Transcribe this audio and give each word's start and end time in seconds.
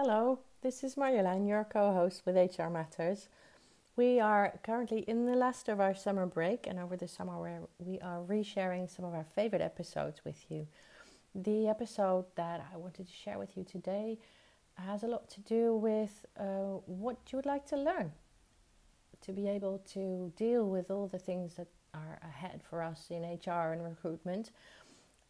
Hello, 0.00 0.38
this 0.62 0.84
is 0.84 0.94
Marjolein, 0.94 1.48
your 1.48 1.64
co 1.64 1.92
host 1.92 2.22
with 2.24 2.36
HR 2.36 2.68
Matters. 2.68 3.28
We 3.96 4.20
are 4.20 4.60
currently 4.62 5.00
in 5.00 5.26
the 5.26 5.34
last 5.34 5.68
of 5.68 5.80
our 5.80 5.92
summer 5.92 6.24
break, 6.24 6.68
and 6.68 6.78
over 6.78 6.96
the 6.96 7.08
summer, 7.08 7.62
we 7.80 7.98
are 7.98 8.22
resharing 8.22 8.88
some 8.88 9.04
of 9.04 9.12
our 9.12 9.24
favorite 9.24 9.60
episodes 9.60 10.20
with 10.24 10.48
you. 10.48 10.68
The 11.34 11.66
episode 11.66 12.26
that 12.36 12.64
I 12.72 12.76
wanted 12.76 13.08
to 13.08 13.12
share 13.12 13.40
with 13.40 13.56
you 13.56 13.64
today 13.64 14.20
has 14.76 15.02
a 15.02 15.08
lot 15.08 15.28
to 15.30 15.40
do 15.40 15.74
with 15.74 16.24
uh, 16.38 16.78
what 16.86 17.16
you 17.32 17.36
would 17.36 17.46
like 17.46 17.66
to 17.66 17.76
learn 17.76 18.12
to 19.22 19.32
be 19.32 19.48
able 19.48 19.78
to 19.94 20.32
deal 20.36 20.64
with 20.64 20.92
all 20.92 21.08
the 21.08 21.18
things 21.18 21.54
that 21.56 21.66
are 21.92 22.20
ahead 22.22 22.62
for 22.70 22.84
us 22.84 23.08
in 23.10 23.24
HR 23.24 23.72
and 23.72 23.82
recruitment, 23.82 24.52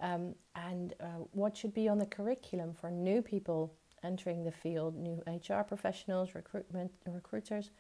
um, 0.00 0.34
and 0.54 0.92
uh, 1.00 1.24
what 1.32 1.56
should 1.56 1.72
be 1.72 1.88
on 1.88 1.96
the 1.96 2.04
curriculum 2.04 2.74
for 2.74 2.90
new 2.90 3.22
people 3.22 3.72
entering 4.02 4.44
the 4.44 4.52
field, 4.52 4.96
new 4.96 5.22
HR 5.26 5.62
professionals, 5.62 6.34
recruitment 6.34 6.92
recruiters. 7.06 7.70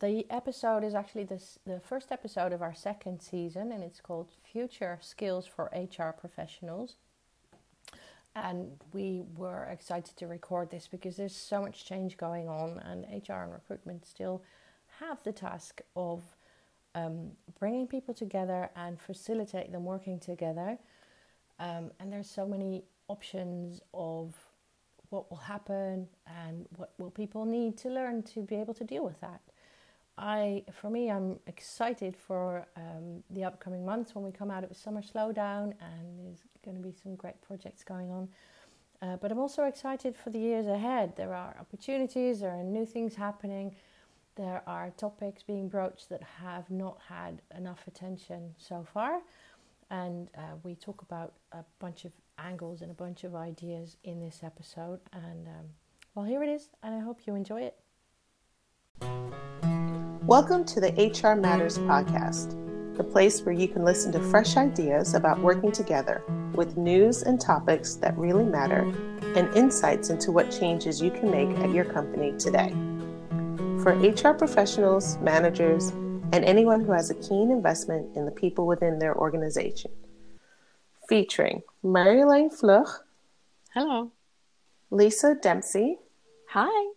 The 0.00 0.26
episode 0.30 0.82
is 0.82 0.94
actually 0.94 1.24
this, 1.24 1.58
the 1.66 1.80
first 1.80 2.10
episode 2.10 2.52
of 2.52 2.62
our 2.62 2.74
second 2.74 3.20
season, 3.20 3.70
and 3.72 3.84
it's 3.84 4.00
called 4.00 4.30
Future 4.50 4.98
Skills 5.02 5.46
for 5.46 5.70
HR 5.74 6.12
Professionals. 6.18 6.96
And 8.34 8.78
we 8.92 9.24
were 9.36 9.64
excited 9.64 10.16
to 10.16 10.26
record 10.26 10.70
this 10.70 10.88
because 10.88 11.16
there's 11.16 11.36
so 11.36 11.60
much 11.60 11.84
change 11.84 12.16
going 12.16 12.48
on, 12.48 12.78
and 12.78 13.04
HR 13.28 13.42
and 13.42 13.52
recruitment 13.52 14.06
still 14.06 14.42
have 15.00 15.22
the 15.24 15.32
task 15.32 15.82
of 15.96 16.22
um, 16.94 17.32
bringing 17.58 17.86
people 17.86 18.14
together 18.14 18.70
and 18.76 19.00
facilitate 19.00 19.72
them 19.72 19.84
working 19.84 20.18
together. 20.18 20.78
Um, 21.58 21.90
and 22.00 22.12
there's 22.12 22.30
so 22.30 22.46
many 22.46 22.84
options 23.08 23.80
of 23.92 24.34
what 25.10 25.30
will 25.30 25.38
happen 25.38 26.08
and 26.26 26.66
what 26.76 26.92
will 26.98 27.10
people 27.10 27.44
need 27.44 27.76
to 27.78 27.88
learn 27.88 28.22
to 28.22 28.40
be 28.42 28.56
able 28.56 28.74
to 28.74 28.84
deal 28.84 29.04
with 29.04 29.20
that. 29.20 29.40
I, 30.16 30.64
for 30.72 30.90
me, 30.90 31.10
I'm 31.10 31.38
excited 31.46 32.14
for 32.16 32.66
um, 32.76 33.22
the 33.30 33.44
upcoming 33.44 33.84
months 33.86 34.14
when 34.14 34.24
we 34.24 34.30
come 34.30 34.50
out 34.50 34.62
of 34.62 34.68
the 34.68 34.74
summer 34.74 35.02
slowdown, 35.02 35.72
and 35.80 36.18
there's 36.18 36.42
going 36.64 36.76
to 36.76 36.82
be 36.82 36.92
some 37.02 37.16
great 37.16 37.40
projects 37.40 37.82
going 37.82 38.10
on. 38.10 38.28
Uh, 39.02 39.16
but 39.16 39.32
I'm 39.32 39.38
also 39.38 39.64
excited 39.64 40.14
for 40.14 40.28
the 40.28 40.38
years 40.38 40.66
ahead. 40.66 41.16
There 41.16 41.34
are 41.34 41.56
opportunities, 41.58 42.40
there 42.40 42.50
are 42.50 42.62
new 42.62 42.84
things 42.84 43.14
happening, 43.14 43.74
there 44.36 44.62
are 44.66 44.90
topics 44.90 45.42
being 45.42 45.68
broached 45.68 46.10
that 46.10 46.22
have 46.22 46.70
not 46.70 46.98
had 47.08 47.40
enough 47.56 47.80
attention 47.88 48.54
so 48.58 48.86
far, 48.92 49.20
and 49.90 50.28
uh, 50.36 50.42
we 50.62 50.74
talk 50.74 51.00
about 51.00 51.32
a 51.52 51.64
bunch 51.78 52.04
of 52.04 52.12
angles 52.44 52.82
and 52.82 52.90
a 52.90 52.94
bunch 52.94 53.24
of 53.24 53.34
ideas 53.34 53.96
in 54.04 54.20
this 54.20 54.40
episode. 54.42 55.00
And 55.12 55.46
um, 55.48 55.66
well, 56.14 56.24
here 56.24 56.42
it 56.42 56.48
is, 56.48 56.70
and 56.82 56.94
I 56.94 57.00
hope 57.00 57.26
you 57.26 57.34
enjoy 57.34 57.62
it. 57.62 57.76
Welcome 60.26 60.64
to 60.66 60.80
the 60.80 60.92
HR 60.92 61.34
Matters 61.34 61.78
podcast, 61.78 62.56
the 62.96 63.04
place 63.04 63.42
where 63.42 63.54
you 63.54 63.68
can 63.68 63.84
listen 63.84 64.12
to 64.12 64.20
fresh 64.20 64.56
ideas 64.56 65.14
about 65.14 65.40
working 65.40 65.72
together 65.72 66.22
with 66.54 66.76
news 66.76 67.22
and 67.22 67.40
topics 67.40 67.94
that 67.96 68.16
really 68.16 68.44
matter 68.44 68.80
and 69.36 69.54
insights 69.56 70.10
into 70.10 70.32
what 70.32 70.50
changes 70.50 71.00
you 71.00 71.10
can 71.10 71.30
make 71.30 71.48
at 71.58 71.70
your 71.70 71.84
company 71.84 72.32
today. 72.38 72.70
For 73.82 73.94
HR 73.94 74.34
professionals, 74.34 75.16
managers, 75.18 75.90
and 76.32 76.44
anyone 76.44 76.84
who 76.84 76.92
has 76.92 77.10
a 77.10 77.14
keen 77.14 77.50
investment 77.50 78.16
in 78.16 78.24
the 78.24 78.30
people 78.30 78.66
within 78.66 78.98
their 78.98 79.16
organization 79.16 79.90
featuring 81.10 81.62
Marjolein 81.84 82.56
Vlug. 82.56 82.88
Hello. 83.74 84.12
Lisa 84.92 85.34
Dempsey. 85.34 85.98
Hi. 86.50 86.92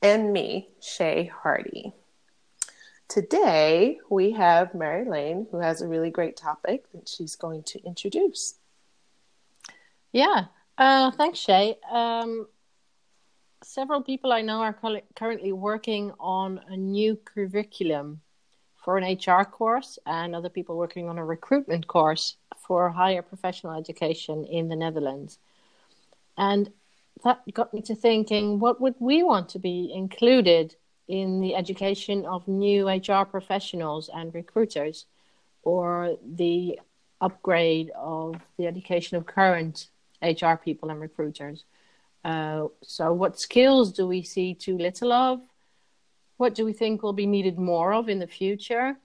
And 0.00 0.32
me, 0.32 0.70
Shay 0.80 1.30
Hardy. 1.42 1.92
Today 3.06 3.98
we 4.08 4.32
have 4.32 4.72
Marjolein, 4.72 5.46
who 5.50 5.58
has 5.58 5.82
a 5.82 5.88
really 5.88 6.10
great 6.10 6.38
topic 6.38 6.90
that 6.92 7.06
she's 7.06 7.36
going 7.36 7.64
to 7.64 7.84
introduce. 7.84 8.54
Yeah, 10.10 10.46
uh, 10.78 11.10
thanks, 11.10 11.38
Shay. 11.38 11.76
Um, 11.92 12.46
several 13.62 14.02
people 14.02 14.32
I 14.32 14.40
know 14.40 14.62
are 14.62 14.78
currently 15.14 15.52
working 15.52 16.12
on 16.18 16.62
a 16.68 16.76
new 16.78 17.16
curriculum 17.16 18.22
for 18.88 18.96
an 18.96 19.18
HR 19.18 19.44
course, 19.44 19.98
and 20.06 20.34
other 20.34 20.48
people 20.48 20.78
working 20.78 21.10
on 21.10 21.18
a 21.18 21.22
recruitment 21.22 21.86
course 21.86 22.36
for 22.56 22.88
higher 22.88 23.20
professional 23.20 23.74
education 23.74 24.46
in 24.46 24.68
the 24.68 24.76
Netherlands. 24.76 25.38
And 26.38 26.72
that 27.22 27.42
got 27.52 27.74
me 27.74 27.82
to 27.82 27.94
thinking 27.94 28.58
what 28.58 28.80
would 28.80 28.94
we 28.98 29.22
want 29.22 29.50
to 29.50 29.58
be 29.58 29.92
included 29.94 30.74
in 31.06 31.42
the 31.42 31.54
education 31.54 32.24
of 32.24 32.48
new 32.48 32.88
HR 32.88 33.26
professionals 33.26 34.08
and 34.08 34.32
recruiters 34.32 35.04
or 35.64 36.16
the 36.26 36.80
upgrade 37.20 37.90
of 37.94 38.36
the 38.56 38.66
education 38.66 39.18
of 39.18 39.26
current 39.26 39.88
HR 40.22 40.54
people 40.54 40.88
and 40.88 40.98
recruiters? 40.98 41.66
Uh, 42.24 42.68
so, 42.82 43.12
what 43.12 43.38
skills 43.38 43.92
do 43.92 44.06
we 44.06 44.22
see 44.22 44.54
too 44.54 44.78
little 44.78 45.12
of? 45.12 45.42
What 46.38 46.54
do 46.54 46.64
we 46.64 46.72
think 46.72 47.02
will 47.02 47.12
be 47.12 47.26
needed 47.26 47.58
more 47.58 47.92
of 47.92 48.08
in 48.08 48.18
the 48.18 48.26
future? 48.26 48.96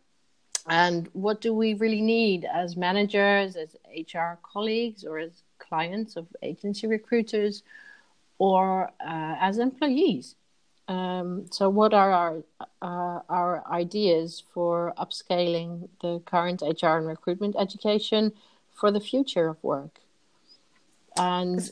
and 0.67 1.09
what 1.13 1.41
do 1.41 1.53
we 1.53 1.73
really 1.73 2.01
need 2.01 2.45
as 2.45 2.77
managers 2.77 3.55
as 3.55 3.75
hr 4.13 4.37
colleagues 4.41 5.03
or 5.03 5.19
as 5.19 5.43
clients 5.59 6.15
of 6.15 6.27
agency 6.41 6.87
recruiters 6.87 7.63
or 8.37 8.89
uh, 9.05 9.35
as 9.39 9.57
employees 9.57 10.35
um, 10.87 11.45
so 11.49 11.69
what 11.69 11.93
are 11.93 12.11
our 12.11 12.43
uh, 12.81 13.19
our 13.29 13.63
ideas 13.71 14.43
for 14.53 14.93
upscaling 14.97 15.87
the 16.01 16.21
current 16.25 16.61
hr 16.61 16.97
and 16.97 17.07
recruitment 17.07 17.55
education 17.57 18.31
for 18.71 18.91
the 18.91 18.99
future 18.99 19.49
of 19.49 19.61
work 19.63 19.99
and 21.17 21.71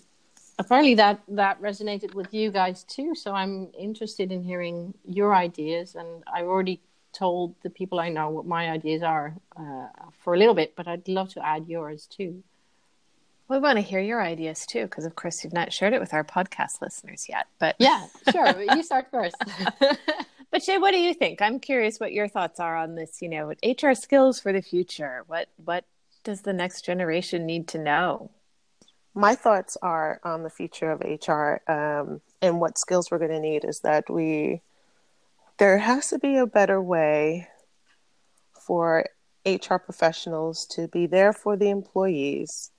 apparently 0.59 0.95
that 0.95 1.21
that 1.27 1.61
resonated 1.61 2.13
with 2.13 2.33
you 2.33 2.51
guys 2.51 2.83
too 2.83 3.15
so 3.15 3.33
i'm 3.33 3.69
interested 3.77 4.31
in 4.31 4.43
hearing 4.43 4.93
your 5.05 5.33
ideas 5.35 5.95
and 5.95 6.23
i 6.33 6.41
already 6.43 6.81
told 7.13 7.55
the 7.61 7.69
people 7.69 7.99
I 7.99 8.09
know 8.09 8.29
what 8.29 8.45
my 8.45 8.69
ideas 8.69 9.03
are 9.03 9.35
uh, 9.57 9.87
for 10.23 10.33
a 10.33 10.37
little 10.37 10.53
bit, 10.53 10.75
but 10.75 10.87
I'd 10.87 11.07
love 11.07 11.29
to 11.33 11.45
add 11.45 11.67
yours 11.67 12.07
too. 12.07 12.43
We 13.47 13.59
want 13.59 13.77
to 13.77 13.81
hear 13.81 13.99
your 13.99 14.21
ideas 14.21 14.65
too, 14.65 14.83
because 14.83 15.05
of 15.05 15.15
course 15.15 15.43
you've 15.43 15.53
not 15.53 15.73
shared 15.73 15.93
it 15.93 15.99
with 15.99 16.13
our 16.13 16.23
podcast 16.23 16.81
listeners 16.81 17.25
yet. 17.27 17.47
But 17.59 17.75
yeah, 17.79 18.07
sure, 18.31 18.61
you 18.61 18.81
start 18.81 19.07
first. 19.11 19.35
but 20.51 20.63
Shay, 20.63 20.77
what 20.77 20.91
do 20.91 20.97
you 20.97 21.13
think? 21.13 21.41
I'm 21.41 21.59
curious 21.59 21.99
what 21.99 22.13
your 22.13 22.29
thoughts 22.29 22.61
are 22.61 22.77
on 22.77 22.95
this. 22.95 23.21
You 23.21 23.27
know, 23.27 23.53
HR 23.63 23.93
skills 23.93 24.39
for 24.39 24.53
the 24.53 24.61
future. 24.61 25.23
What 25.27 25.49
what 25.65 25.83
does 26.23 26.41
the 26.41 26.53
next 26.53 26.85
generation 26.85 27.45
need 27.45 27.67
to 27.69 27.77
know? 27.77 28.31
My 29.13 29.35
thoughts 29.35 29.77
are 29.81 30.19
on 30.23 30.43
the 30.43 30.49
future 30.49 30.91
of 30.91 31.01
HR 31.01 31.59
um, 31.69 32.21
and 32.41 32.59
what 32.59 32.77
skills 32.77 33.11
we're 33.11 33.19
going 33.19 33.31
to 33.31 33.39
need 33.39 33.65
is 33.65 33.81
that 33.81 34.09
we 34.09 34.61
there 35.57 35.77
has 35.77 36.09
to 36.09 36.17
be 36.17 36.37
a 36.37 36.47
better 36.47 36.81
way 36.81 37.47
for 38.53 39.05
HR 39.45 39.75
professionals 39.75 40.65
to 40.67 40.87
be 40.87 41.05
there 41.05 41.33
for 41.33 41.55
the 41.55 41.69
employees 41.69 42.71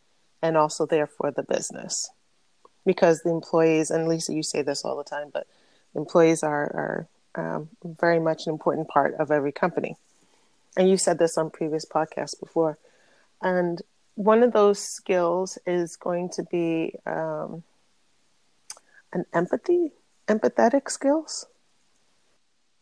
and 0.42 0.56
also 0.56 0.86
there 0.86 1.06
for 1.06 1.30
the 1.30 1.42
business. 1.42 2.10
Because 2.84 3.22
the 3.22 3.30
employees, 3.30 3.90
and 3.90 4.08
Lisa, 4.08 4.32
you 4.32 4.42
say 4.42 4.62
this 4.62 4.84
all 4.84 4.96
the 4.96 5.04
time, 5.04 5.30
but 5.32 5.46
employees 5.94 6.42
are, 6.42 7.06
are 7.36 7.54
um, 7.56 7.68
very 7.84 8.18
much 8.18 8.46
an 8.46 8.52
important 8.52 8.88
part 8.88 9.14
of 9.14 9.30
every 9.30 9.52
company. 9.52 9.96
And 10.76 10.88
you 10.88 10.96
said 10.96 11.18
this 11.18 11.38
on 11.38 11.50
previous 11.50 11.84
podcasts 11.84 12.38
before. 12.38 12.78
And 13.40 13.80
one 14.14 14.42
of 14.42 14.52
those 14.52 14.78
skills 14.78 15.58
is 15.66 15.96
going 15.96 16.28
to 16.30 16.42
be 16.44 16.94
um, 17.06 17.62
an 19.12 19.24
empathy, 19.32 19.92
empathetic 20.28 20.90
skills 20.90 21.46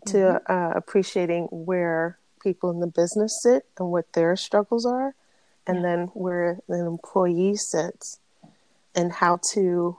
to 0.07 0.17
mm-hmm. 0.17 0.53
uh, 0.53 0.71
appreciating 0.71 1.45
where 1.51 2.19
people 2.43 2.71
in 2.71 2.81
the 2.81 2.87
business 2.87 3.43
sit 3.43 3.67
and 3.79 3.91
what 3.91 4.13
their 4.15 4.35
struggles 4.37 4.87
are, 4.87 5.15
and 5.67 5.79
yeah. 5.79 5.83
then 5.83 5.99
where 6.15 6.59
an 6.69 6.87
employee 6.87 7.57
sits 7.57 8.19
and 8.95 9.13
how 9.13 9.39
to, 9.53 9.97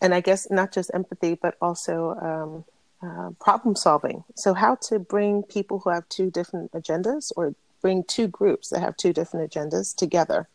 and 0.00 0.14
I 0.14 0.20
guess 0.20 0.50
not 0.50 0.72
just 0.72 0.90
empathy, 0.94 1.34
but 1.34 1.56
also 1.60 2.16
um, 2.20 2.64
uh, 3.06 3.30
problem 3.40 3.76
solving. 3.76 4.24
So, 4.34 4.54
how 4.54 4.76
to 4.88 4.98
bring 4.98 5.42
people 5.42 5.80
who 5.80 5.90
have 5.90 6.08
two 6.08 6.30
different 6.30 6.72
agendas 6.72 7.30
or 7.36 7.54
bring 7.80 8.04
two 8.04 8.28
groups 8.28 8.68
that 8.70 8.80
have 8.80 8.96
two 8.96 9.12
different 9.12 9.50
agendas 9.50 9.94
together 9.94 10.48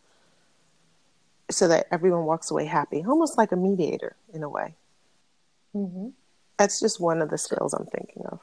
so 1.50 1.68
that 1.68 1.86
everyone 1.90 2.24
walks 2.24 2.50
away 2.50 2.66
happy, 2.66 3.04
almost 3.06 3.38
like 3.38 3.52
a 3.52 3.56
mediator 3.56 4.16
in 4.32 4.42
a 4.42 4.48
way. 4.48 4.74
Mm-hmm. 5.74 6.08
That's 6.58 6.80
just 6.80 7.00
one 7.00 7.22
of 7.22 7.30
the 7.30 7.38
skills 7.38 7.74
I'm 7.74 7.86
thinking 7.86 8.24
of. 8.26 8.40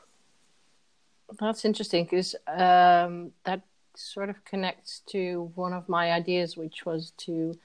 That's 1.40 1.66
interesting 1.66 2.06
because 2.06 2.36
um, 2.48 3.32
that 3.44 3.62
sort 3.96 4.30
of 4.30 4.44
connects 4.46 5.02
to 5.08 5.52
one 5.56 5.74
of 5.74 5.90
my 5.90 6.12
ideas, 6.12 6.56
which 6.56 6.86
was 6.86 7.12
to 7.18 7.58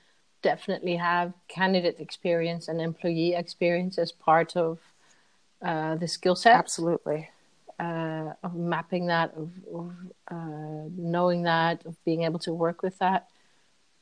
definitely 0.42 0.96
have 0.96 1.32
candidate 1.48 2.00
experience 2.00 2.68
and 2.68 2.80
employee 2.80 3.34
experience 3.34 3.98
as 3.98 4.12
part 4.12 4.56
of 4.56 4.78
uh, 5.62 5.96
the 5.96 6.08
skill 6.08 6.36
set. 6.36 6.54
Absolutely. 6.54 7.28
Uh, 7.80 8.34
of 8.42 8.56
mapping 8.56 9.06
that, 9.06 9.32
of, 9.36 9.50
of 9.72 9.92
uh, 10.32 10.88
knowing 10.96 11.44
that, 11.44 11.86
of 11.86 11.94
being 12.04 12.24
able 12.24 12.40
to 12.40 12.52
work 12.52 12.82
with 12.82 12.98
that. 12.98 13.28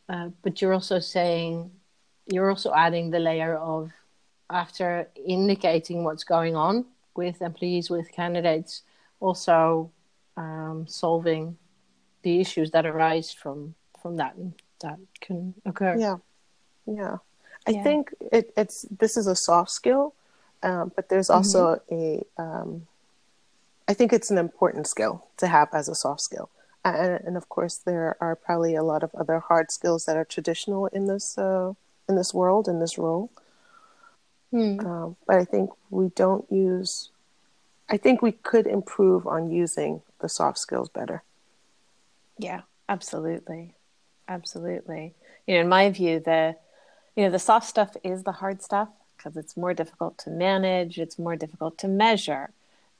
Uh, 0.09 0.31
but 0.41 0.63
you're 0.63 0.73
also 0.73 0.99
saying, 0.99 1.71
you're 2.33 2.49
also 2.49 2.73
adding 2.73 3.11
the 3.11 3.19
layer 3.19 3.55
of 3.55 3.91
after 4.49 5.11
indicating 5.27 6.05
what's 6.05 6.25
going 6.25 6.57
on 6.57 6.87
with 7.15 7.43
employees, 7.43 7.91
with 7.91 8.11
candidates, 8.11 8.83
also 9.21 9.91
um, 10.39 10.87
solving 10.89 11.59
the 12.23 12.41
issues 12.41 12.71
that 12.71 12.87
arise 12.87 13.31
from 13.31 13.75
from 14.01 14.17
that 14.17 14.35
that 14.81 14.99
can 15.21 15.53
occur. 15.67 15.97
Yeah, 15.99 16.17
yeah. 16.87 17.19
I 17.69 17.73
yeah. 17.73 17.83
think 17.83 18.15
it, 18.33 18.55
it's 18.57 18.87
this 18.89 19.19
is 19.19 19.27
a 19.27 19.37
soft 19.37 19.71
skill, 19.71 20.15
um, 20.63 20.93
but 20.97 21.11
there's 21.11 21.29
also 21.29 21.77
mm-hmm. 21.93 22.23
a. 22.41 22.43
Um, 22.43 22.87
I 23.89 23.95
think 23.95 24.13
it's 24.13 24.31
an 24.31 24.39
important 24.39 24.87
skill 24.87 25.27
to 25.37 25.47
have 25.47 25.69
as 25.73 25.89
a 25.89 25.95
soft 25.95 26.21
skill, 26.21 26.51
and, 26.85 27.21
and, 27.25 27.37
of 27.37 27.49
course 27.49 27.77
there 27.77 28.17
are 28.21 28.35
probably 28.35 28.75
a 28.75 28.83
lot 28.83 29.03
of 29.03 29.15
other 29.15 29.39
hard 29.39 29.71
skills 29.71 30.05
that 30.07 30.17
are 30.17 30.25
traditional 30.25 30.87
in 30.87 31.07
this 31.07 31.39
uh, 31.39 31.73
in 32.09 32.17
this 32.17 32.35
world 32.35 32.69
in 32.69 32.81
this 32.81 32.99
role. 32.99 33.31
Hmm. 34.51 34.81
Um, 34.81 35.17
but 35.27 35.37
I 35.37 35.45
think 35.45 35.71
we 35.91 36.09
don't 36.11 36.51
use. 36.51 37.11
I 37.89 37.97
think 37.97 38.23
we 38.23 38.33
could 38.33 38.67
improve 38.67 39.27
on 39.27 39.51
using 39.51 40.03
the 40.21 40.29
soft 40.29 40.59
skills 40.59 40.89
better. 40.89 41.23
Yeah, 42.39 42.63
absolutely, 42.89 43.75
absolutely. 44.29 45.15
You 45.47 45.55
know, 45.55 45.61
in 45.61 45.69
my 45.69 45.91
view, 45.91 46.21
the 46.21 46.57
you 47.15 47.25
know 47.25 47.31
the 47.31 47.39
soft 47.39 47.67
stuff 47.67 47.97
is 48.03 48.25
the 48.25 48.33
hard 48.33 48.63
stuff 48.63 48.89
because 49.17 49.37
it's 49.37 49.57
more 49.57 49.75
difficult 49.75 50.19
to 50.19 50.31
manage, 50.31 50.99
it's 50.99 51.19
more 51.19 51.37
difficult 51.37 51.79
to 51.79 51.89
measure, 51.89 52.51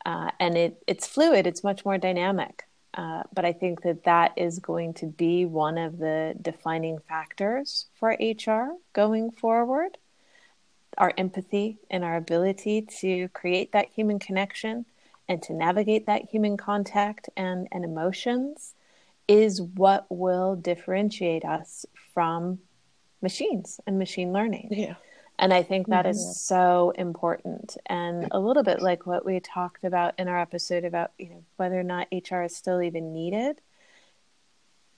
uh, 0.05 0.31
and 0.39 0.57
it 0.57 0.83
it's 0.87 1.07
fluid. 1.07 1.47
It's 1.47 1.65
much 1.65 1.85
more 1.85 1.99
dynamic. 1.99 2.65
Uh, 2.95 3.23
but 3.35 3.45
I 3.45 3.53
think 3.53 3.83
that 3.83 4.05
that 4.05 4.33
is 4.37 4.59
going 4.59 4.95
to 4.95 5.07
be 5.07 5.45
one 5.45 5.77
of 5.77 5.99
the 5.99 6.35
defining 6.41 6.99
factors 6.99 7.87
for 7.99 8.17
HR 8.19 8.77
going 8.95 9.31
forward. 9.33 9.99
Our 10.97 11.13
empathy 11.19 11.77
and 11.91 12.03
our 12.05 12.17
ability 12.17 12.89
to 13.01 13.29
create 13.29 13.73
that 13.73 13.89
human 13.95 14.19
connection 14.19 14.87
and 15.29 15.43
to 15.43 15.53
navigate 15.53 16.07
that 16.07 16.31
human 16.31 16.57
contact 16.57 17.29
and, 17.37 17.69
and 17.71 17.85
emotions 17.85 18.75
is 19.29 19.61
what 19.61 20.07
will 20.09 20.57
differentiate 20.57 21.45
us 21.45 21.85
from 22.15 22.61
machines 23.21 23.81
and 23.87 23.99
machine 23.99 24.33
learning. 24.33 24.69
Yeah. 24.71 24.95
And 25.39 25.53
I 25.53 25.63
think 25.63 25.89
that 25.89 26.05
mm-hmm. 26.05 26.11
is 26.11 26.41
so 26.41 26.93
important. 26.97 27.77
And 27.87 28.29
a 28.31 28.41
little 28.41 28.63
bit 28.63 28.81
like 28.81 29.07
what 29.07 29.27
we 29.27 29.39
talked 29.41 29.85
about 29.85 30.15
in 30.19 30.29
our 30.29 30.41
episode 30.41 30.85
about, 30.85 31.13
you 31.19 31.29
know, 31.29 31.45
whether 31.57 31.79
or 31.79 31.83
not 31.83 32.09
HR 32.11 32.43
is 32.43 32.57
still 32.57 32.81
even 32.81 33.13
needed. 33.13 33.61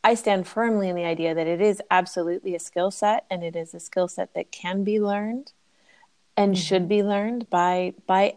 I 0.04 0.14
stand 0.14 0.46
firmly 0.46 0.88
in 0.88 0.96
the 0.96 1.04
idea 1.04 1.34
that 1.34 1.46
it 1.46 1.60
is 1.60 1.82
absolutely 1.90 2.54
a 2.54 2.60
skill 2.60 2.90
set 2.90 3.26
and 3.30 3.42
it 3.42 3.56
is 3.56 3.74
a 3.74 3.80
skill 3.80 4.06
set 4.06 4.32
that 4.34 4.52
can 4.52 4.84
be 4.84 5.00
learned 5.00 5.52
and 6.36 6.54
mm-hmm. 6.54 6.62
should 6.62 6.88
be 6.88 7.02
learned 7.02 7.50
by 7.50 7.94
by 8.06 8.36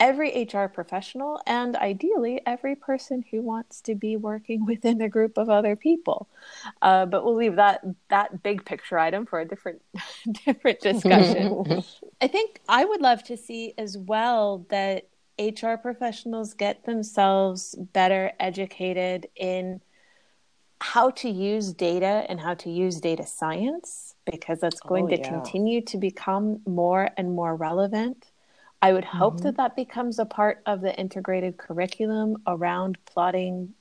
every 0.00 0.48
HR 0.52 0.66
professional 0.66 1.40
and 1.46 1.74
ideally 1.76 2.40
every 2.46 2.76
person 2.76 3.24
who 3.30 3.42
wants 3.42 3.80
to 3.82 3.94
be 3.94 4.16
working 4.16 4.64
within 4.66 5.00
a 5.00 5.08
group 5.08 5.36
of 5.36 5.48
other 5.48 5.76
people. 5.76 6.28
Uh, 6.82 7.06
but 7.06 7.24
we'll 7.24 7.36
leave 7.36 7.56
that 7.56 7.82
that 8.08 8.42
big 8.42 8.64
picture 8.64 8.98
item 8.98 9.26
for 9.26 9.40
a 9.40 9.44
different 9.44 9.82
different 10.44 10.80
discussion. 10.80 11.82
I 12.20 12.28
think 12.28 12.60
I 12.68 12.84
would 12.84 13.00
love 13.00 13.22
to 13.24 13.36
see 13.36 13.74
as 13.78 13.96
well 13.98 14.66
that 14.70 15.08
HR 15.38 15.74
professionals 15.74 16.54
get 16.54 16.84
themselves 16.84 17.76
better 17.92 18.32
educated 18.40 19.28
in 19.36 19.80
how 20.80 21.10
to 21.10 21.28
use 21.28 21.72
data 21.72 22.24
and 22.28 22.40
how 22.40 22.54
to 22.54 22.70
use 22.70 23.00
data 23.00 23.26
science 23.26 24.14
because 24.30 24.60
that's 24.60 24.80
going 24.80 25.06
oh, 25.06 25.08
to 25.08 25.16
yeah. 25.16 25.28
continue 25.28 25.80
to 25.80 25.98
become 25.98 26.60
more 26.66 27.10
and 27.16 27.34
more 27.34 27.56
relevant 27.56 28.30
I 28.80 28.92
would 28.92 29.04
hope 29.04 29.36
mm-hmm. 29.36 29.44
that 29.44 29.56
that 29.56 29.76
becomes 29.76 30.18
a 30.18 30.24
part 30.24 30.62
of 30.66 30.80
the 30.80 30.94
integrated 30.94 31.56
curriculum 31.56 32.36
around 32.46 32.98
plotting 33.06 33.74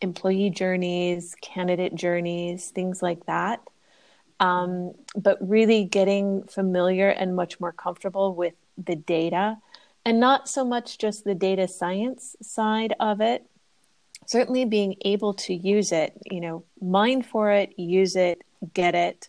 employee 0.00 0.50
journeys, 0.50 1.34
candidate 1.40 1.94
journeys, 1.94 2.70
things 2.70 3.02
like 3.02 3.26
that. 3.26 3.60
Um, 4.40 4.94
but 5.14 5.38
really 5.40 5.84
getting 5.84 6.42
familiar 6.44 7.08
and 7.08 7.36
much 7.36 7.60
more 7.60 7.72
comfortable 7.72 8.34
with 8.34 8.54
the 8.76 8.96
data 8.96 9.58
and 10.04 10.18
not 10.18 10.48
so 10.48 10.64
much 10.64 10.98
just 10.98 11.24
the 11.24 11.34
data 11.34 11.68
science 11.68 12.34
side 12.42 12.94
of 12.98 13.20
it. 13.20 13.44
Certainly 14.26 14.66
being 14.66 14.96
able 15.04 15.34
to 15.34 15.54
use 15.54 15.92
it, 15.92 16.16
you 16.30 16.40
know, 16.40 16.64
mine 16.80 17.22
for 17.22 17.50
it, 17.52 17.78
use 17.78 18.16
it, 18.16 18.42
get 18.72 18.94
it, 18.94 19.28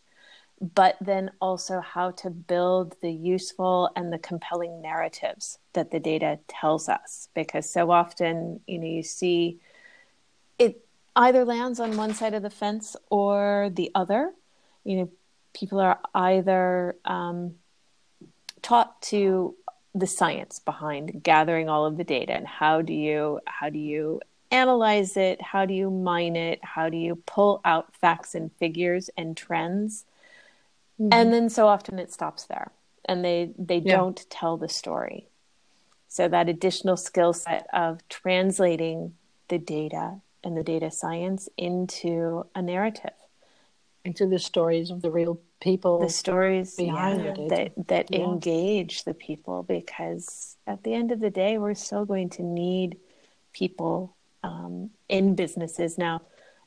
but 0.63 0.95
then 1.01 1.29
also 1.41 1.81
how 1.81 2.11
to 2.11 2.29
build 2.29 2.95
the 3.01 3.11
useful 3.11 3.89
and 3.97 4.13
the 4.13 4.17
compelling 4.17 4.81
narratives 4.81 5.57
that 5.73 5.91
the 5.91 5.99
data 5.99 6.39
tells 6.47 6.87
us. 6.87 7.27
Because 7.33 7.69
so 7.69 7.91
often 7.91 8.61
you 8.65 8.79
know 8.79 8.87
you 8.87 9.03
see 9.03 9.59
it 10.57 10.85
either 11.17 11.43
lands 11.43 11.81
on 11.81 11.97
one 11.97 12.13
side 12.13 12.33
of 12.33 12.43
the 12.43 12.49
fence 12.49 12.95
or 13.09 13.71
the 13.73 13.91
other. 13.93 14.31
You 14.85 14.97
know 14.97 15.09
people 15.53 15.81
are 15.81 15.99
either 16.15 16.95
um, 17.03 17.55
taught 18.61 19.01
to 19.01 19.55
the 19.93 20.07
science 20.07 20.59
behind 20.59 21.21
gathering 21.23 21.69
all 21.69 21.85
of 21.85 21.97
the 21.97 22.03
data 22.03 22.33
and 22.33 22.47
how 22.47 22.81
do 22.81 22.93
you 22.93 23.39
how 23.45 23.69
do 23.69 23.77
you 23.77 24.21
analyze 24.49 25.17
it? 25.17 25.41
How 25.41 25.65
do 25.65 25.73
you 25.73 25.89
mine 25.89 26.37
it? 26.37 26.63
How 26.63 26.87
do 26.87 26.95
you 26.95 27.15
pull 27.25 27.59
out 27.65 27.93
facts 27.95 28.33
and 28.33 28.51
figures 28.53 29.09
and 29.17 29.35
trends 29.35 30.05
Mm-hmm. 30.99 31.13
And 31.13 31.33
then 31.33 31.49
so 31.49 31.67
often 31.67 31.99
it 31.99 32.11
stops 32.11 32.45
there 32.45 32.71
and 33.05 33.23
they 33.23 33.51
they 33.57 33.77
yeah. 33.77 33.97
don't 33.97 34.25
tell 34.29 34.57
the 34.57 34.69
story. 34.69 35.27
So 36.07 36.27
that 36.27 36.47
additional 36.47 36.97
skill 36.97 37.33
set 37.33 37.67
of 37.73 38.07
translating 38.07 39.15
the 39.47 39.57
data 39.57 40.17
and 40.43 40.55
the 40.55 40.63
data 40.63 40.91
science 40.91 41.49
into 41.57 42.45
a 42.53 42.61
narrative 42.61 43.13
into 44.05 44.27
the 44.27 44.39
stories 44.39 44.89
of 44.91 45.01
the 45.01 45.09
real 45.09 45.39
people 45.61 45.99
the 45.99 46.09
stories 46.09 46.75
behind 46.75 47.23
yeah, 47.23 47.47
that 47.49 47.71
that 47.87 48.07
yeah. 48.11 48.19
engage 48.19 49.05
the 49.05 49.13
people 49.13 49.63
because 49.63 50.57
at 50.67 50.83
the 50.83 50.93
end 50.93 51.11
of 51.11 51.19
the 51.19 51.29
day 51.29 51.57
we're 51.57 51.73
still 51.73 52.03
going 52.05 52.29
to 52.29 52.43
need 52.43 52.97
people 53.53 54.15
um, 54.43 54.89
in 55.07 55.35
businesses 55.35 55.97
now 55.97 56.21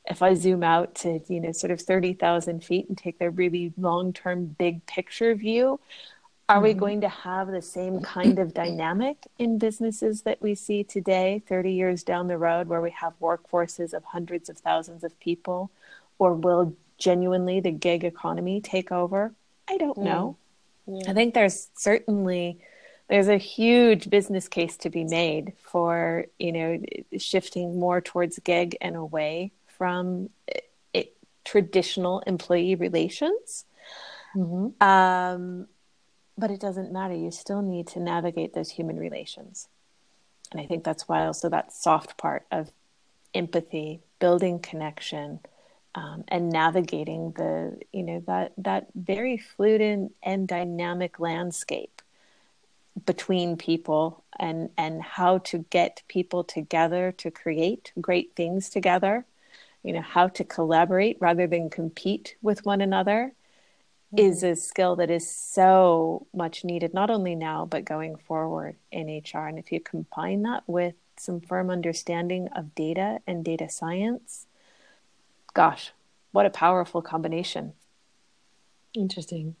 if 0.09 0.21
I 0.21 0.33
zoom 0.33 0.63
out 0.63 0.95
to, 0.95 1.19
you 1.27 1.39
know, 1.39 1.51
sort 1.51 1.71
of 1.71 1.81
30,000 1.81 2.63
feet 2.63 2.87
and 2.87 2.97
take 2.97 3.19
the 3.19 3.29
really 3.29 3.73
long 3.77 4.13
term 4.13 4.45
big 4.45 4.85
picture 4.85 5.35
view, 5.35 5.79
are 6.49 6.55
mm-hmm. 6.55 6.63
we 6.63 6.73
going 6.73 7.01
to 7.01 7.09
have 7.09 7.51
the 7.51 7.61
same 7.61 8.01
kind 8.01 8.39
of 8.39 8.53
dynamic 8.53 9.17
in 9.37 9.57
businesses 9.57 10.21
that 10.21 10.41
we 10.41 10.55
see 10.55 10.83
today, 10.83 11.43
30 11.47 11.73
years 11.73 12.03
down 12.03 12.27
the 12.27 12.37
road, 12.37 12.67
where 12.67 12.81
we 12.81 12.91
have 12.91 13.13
workforces 13.19 13.93
of 13.93 14.03
hundreds 14.05 14.49
of 14.49 14.57
thousands 14.57 15.03
of 15.03 15.19
people? 15.19 15.69
Or 16.19 16.33
will 16.33 16.75
genuinely 16.97 17.59
the 17.59 17.71
gig 17.71 18.03
economy 18.03 18.61
take 18.61 18.91
over? 18.91 19.33
I 19.69 19.77
don't 19.77 19.97
know. 19.97 20.37
Mm. 20.89 21.03
Yeah. 21.03 21.11
I 21.11 21.13
think 21.13 21.33
there's 21.33 21.67
certainly 21.75 22.59
there's 23.09 23.27
a 23.27 23.37
huge 23.37 24.09
business 24.09 24.47
case 24.47 24.77
to 24.77 24.89
be 24.89 25.03
made 25.03 25.53
for 25.61 26.25
you 26.39 26.51
know 26.53 26.81
shifting 27.17 27.77
more 27.77 27.99
towards 27.99 28.39
gig 28.39 28.77
and 28.79 28.95
away 28.95 29.51
from 29.77 30.29
it, 30.93 31.15
traditional 31.43 32.19
employee 32.21 32.75
relations. 32.75 33.65
Mm-hmm. 34.35 34.83
Um, 34.83 35.67
but 36.37 36.51
it 36.51 36.59
doesn't 36.59 36.91
matter. 36.91 37.15
You 37.15 37.31
still 37.31 37.61
need 37.61 37.87
to 37.89 37.99
navigate 37.99 38.53
those 38.53 38.69
human 38.69 38.97
relations. 38.97 39.67
And 40.51 40.61
I 40.61 40.65
think 40.65 40.83
that's 40.83 41.07
why 41.07 41.25
also 41.25 41.49
that 41.49 41.73
soft 41.73 42.17
part 42.17 42.45
of 42.51 42.71
empathy, 43.33 44.01
building 44.19 44.59
connection, 44.59 45.39
um, 45.95 46.23
and 46.27 46.49
navigating 46.49 47.31
the 47.31 47.79
you 47.91 48.03
know 48.03 48.23
that 48.27 48.53
that 48.57 48.87
very 48.93 49.37
fluid 49.37 49.81
and, 49.81 50.11
and 50.21 50.47
dynamic 50.47 51.19
landscape 51.19 52.01
between 53.05 53.57
people 53.57 54.23
and 54.39 54.69
and 54.77 55.01
how 55.01 55.39
to 55.39 55.65
get 55.69 56.03
people 56.07 56.43
together 56.43 57.11
to 57.13 57.31
create 57.31 57.91
great 57.99 58.35
things 58.35 58.69
together 58.69 59.25
you 59.87 59.93
know 59.93 60.01
how 60.01 60.27
to 60.27 60.43
collaborate 60.43 61.17
rather 61.19 61.47
than 61.47 61.69
compete 61.69 62.35
with 62.41 62.65
one 62.65 62.81
another 62.81 63.33
mm-hmm. 64.13 64.25
is 64.25 64.43
a 64.43 64.55
skill 64.55 64.95
that 64.95 65.09
is 65.09 65.29
so 65.29 66.27
much 66.33 66.63
needed 66.63 66.93
not 66.93 67.09
only 67.09 67.35
now 67.35 67.65
but 67.65 67.85
going 67.85 68.15
forward 68.15 68.75
in 68.91 69.07
hr 69.07 69.47
and 69.47 69.57
if 69.57 69.71
you 69.71 69.79
combine 69.79 70.43
that 70.43 70.63
with 70.67 70.95
some 71.17 71.39
firm 71.39 71.69
understanding 71.69 72.47
of 72.55 72.75
data 72.75 73.19
and 73.25 73.43
data 73.43 73.69
science 73.69 74.45
gosh 75.53 75.91
what 76.31 76.45
a 76.45 76.49
powerful 76.51 77.01
combination 77.01 77.73
Interesting. 78.97 79.55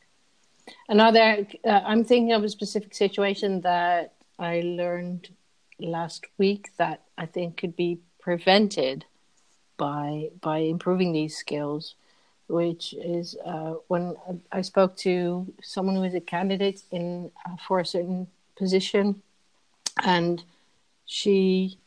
Another, 0.89 1.47
uh, 1.63 1.81
I'm 1.85 2.03
thinking 2.03 2.33
of 2.33 2.43
a 2.43 2.49
specific 2.49 2.93
situation 2.93 3.61
that 3.61 4.13
I 4.39 4.61
learned 4.61 5.29
last 5.79 6.25
week 6.37 6.71
that 6.77 7.03
I 7.17 7.25
think 7.27 7.57
could 7.57 7.75
be 7.75 7.99
prevented 8.19 9.05
by 9.77 10.29
by 10.41 10.57
improving 10.57 11.13
these 11.13 11.35
skills, 11.35 11.95
which 12.47 12.93
is 12.93 13.35
uh, 13.45 13.75
when 13.87 14.15
I 14.51 14.61
spoke 14.61 14.95
to 14.97 15.47
someone 15.61 15.95
who 15.95 16.03
is 16.03 16.15
a 16.15 16.21
candidate 16.21 16.83
in 16.91 17.31
uh, 17.45 17.55
for 17.67 17.79
a 17.79 17.85
certain 17.85 18.27
position, 18.55 19.21
and 20.03 20.43
she 21.05 21.77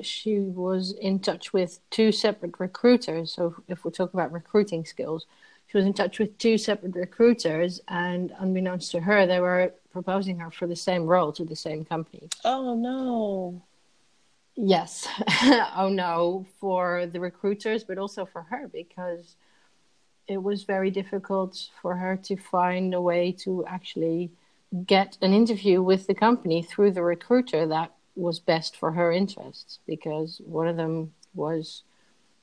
she 0.00 0.38
was 0.38 0.92
in 0.92 1.18
touch 1.18 1.52
with 1.52 1.80
two 1.90 2.12
separate 2.12 2.58
recruiters. 2.58 3.32
So 3.32 3.56
if 3.68 3.84
we 3.84 3.90
talk 3.90 4.14
about 4.14 4.32
recruiting 4.32 4.84
skills, 4.84 5.26
she 5.66 5.76
was 5.76 5.86
in 5.86 5.92
touch 5.92 6.18
with 6.18 6.36
two 6.38 6.56
separate 6.56 6.94
recruiters, 6.94 7.80
and 7.88 8.32
unbeknownst 8.38 8.90
to 8.92 9.00
her, 9.00 9.26
they 9.26 9.40
were 9.40 9.72
proposing 9.92 10.38
her 10.38 10.50
for 10.50 10.66
the 10.66 10.76
same 10.76 11.04
role 11.06 11.32
to 11.32 11.44
the 11.44 11.56
same 11.56 11.84
company. 11.84 12.28
Oh 12.44 12.74
no. 12.74 13.62
Yes. 14.60 15.06
oh 15.76 15.88
no, 15.88 16.44
for 16.60 17.06
the 17.06 17.20
recruiters, 17.20 17.84
but 17.84 17.96
also 17.96 18.26
for 18.26 18.42
her 18.42 18.68
because 18.68 19.36
it 20.26 20.42
was 20.42 20.64
very 20.64 20.90
difficult 20.90 21.70
for 21.80 21.96
her 21.96 22.16
to 22.16 22.36
find 22.36 22.92
a 22.92 23.00
way 23.00 23.30
to 23.44 23.64
actually 23.66 24.32
get 24.84 25.16
an 25.22 25.32
interview 25.32 25.80
with 25.80 26.08
the 26.08 26.14
company 26.14 26.60
through 26.62 26.90
the 26.90 27.02
recruiter 27.02 27.66
that 27.68 27.92
was 28.16 28.40
best 28.40 28.76
for 28.76 28.92
her 28.92 29.12
interests 29.12 29.78
because 29.86 30.42
one 30.44 30.66
of 30.66 30.76
them 30.76 31.14
was 31.34 31.84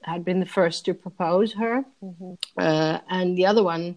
had 0.01 0.23
been 0.23 0.39
the 0.39 0.45
first 0.45 0.85
to 0.85 0.93
propose 0.93 1.53
her 1.53 1.83
mm-hmm. 2.03 2.33
uh, 2.57 2.99
and 3.09 3.37
the 3.37 3.45
other 3.45 3.63
one 3.63 3.95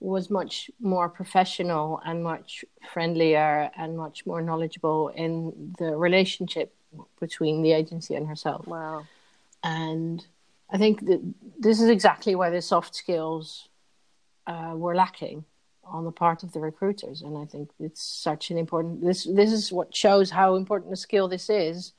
was 0.00 0.30
much 0.30 0.70
more 0.80 1.08
professional 1.08 2.00
and 2.04 2.24
much 2.24 2.64
friendlier 2.92 3.70
and 3.76 3.96
much 3.96 4.26
more 4.26 4.40
knowledgeable 4.40 5.08
in 5.08 5.74
the 5.78 5.94
relationship 5.96 6.74
between 7.20 7.62
the 7.62 7.72
agency 7.72 8.14
and 8.14 8.26
herself. 8.26 8.66
Wow. 8.66 9.06
And 9.62 10.24
I 10.70 10.78
think 10.78 11.06
that 11.06 11.20
this 11.58 11.80
is 11.80 11.88
exactly 11.88 12.34
why 12.34 12.50
the 12.50 12.62
soft 12.62 12.94
skills 12.94 13.68
uh, 14.46 14.72
were 14.74 14.94
lacking 14.94 15.44
on 15.84 16.04
the 16.04 16.12
part 16.12 16.42
of 16.42 16.52
the 16.52 16.60
recruiters. 16.60 17.22
And 17.22 17.36
I 17.36 17.44
think 17.44 17.70
it's 17.78 18.02
such 18.02 18.50
an 18.50 18.58
important, 18.58 19.02
this, 19.02 19.24
this 19.24 19.52
is 19.52 19.72
what 19.72 19.94
shows 19.94 20.30
how 20.30 20.56
important 20.56 20.92
a 20.92 20.96
skill 20.96 21.28
this 21.28 21.50
is 21.50 21.92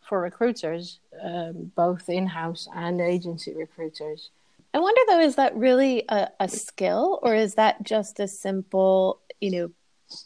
for 0.00 0.20
recruiters, 0.20 1.00
um, 1.22 1.72
both 1.74 2.08
in-house 2.08 2.68
and 2.74 3.00
agency 3.00 3.52
recruiters 3.54 4.30
I 4.76 4.78
wonder 4.78 5.00
though, 5.08 5.20
is 5.20 5.36
that 5.36 5.56
really 5.56 6.04
a, 6.10 6.28
a 6.38 6.48
skill 6.50 7.18
or 7.22 7.34
is 7.34 7.54
that 7.54 7.82
just 7.82 8.20
a 8.20 8.28
simple, 8.28 9.22
you 9.40 9.50
know, 9.50 9.70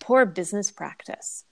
poor 0.01 0.27
business 0.27 0.73
practice? 0.73 1.45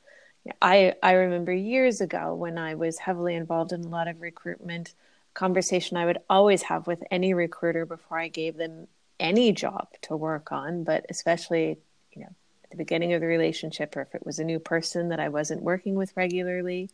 I, 0.60 0.94
I 1.02 1.12
remember 1.12 1.52
years 1.52 2.00
ago 2.00 2.34
when 2.34 2.58
I 2.58 2.74
was 2.74 2.98
heavily 2.98 3.34
involved 3.34 3.72
in 3.72 3.82
a 3.82 3.88
lot 3.88 4.08
of 4.08 4.20
recruitment 4.20 4.94
conversation 5.34 5.96
I 5.96 6.06
would 6.06 6.18
always 6.28 6.62
have 6.62 6.86
with 6.86 7.02
any 7.10 7.34
recruiter 7.34 7.86
before 7.86 8.18
I 8.18 8.28
gave 8.28 8.56
them 8.56 8.88
any 9.20 9.52
job 9.52 9.88
to 10.02 10.16
work 10.16 10.50
on, 10.52 10.84
but 10.84 11.06
especially, 11.10 11.78
you 12.12 12.22
know, 12.22 12.34
at 12.64 12.70
the 12.70 12.76
beginning 12.76 13.12
of 13.12 13.20
the 13.20 13.26
relationship 13.26 13.96
or 13.96 14.02
if 14.02 14.14
it 14.14 14.26
was 14.26 14.38
a 14.38 14.44
new 14.44 14.58
person 14.58 15.10
that 15.10 15.20
I 15.20 15.28
wasn't 15.28 15.62
working 15.62 15.94
with 15.94 16.16
regularly, 16.16 16.90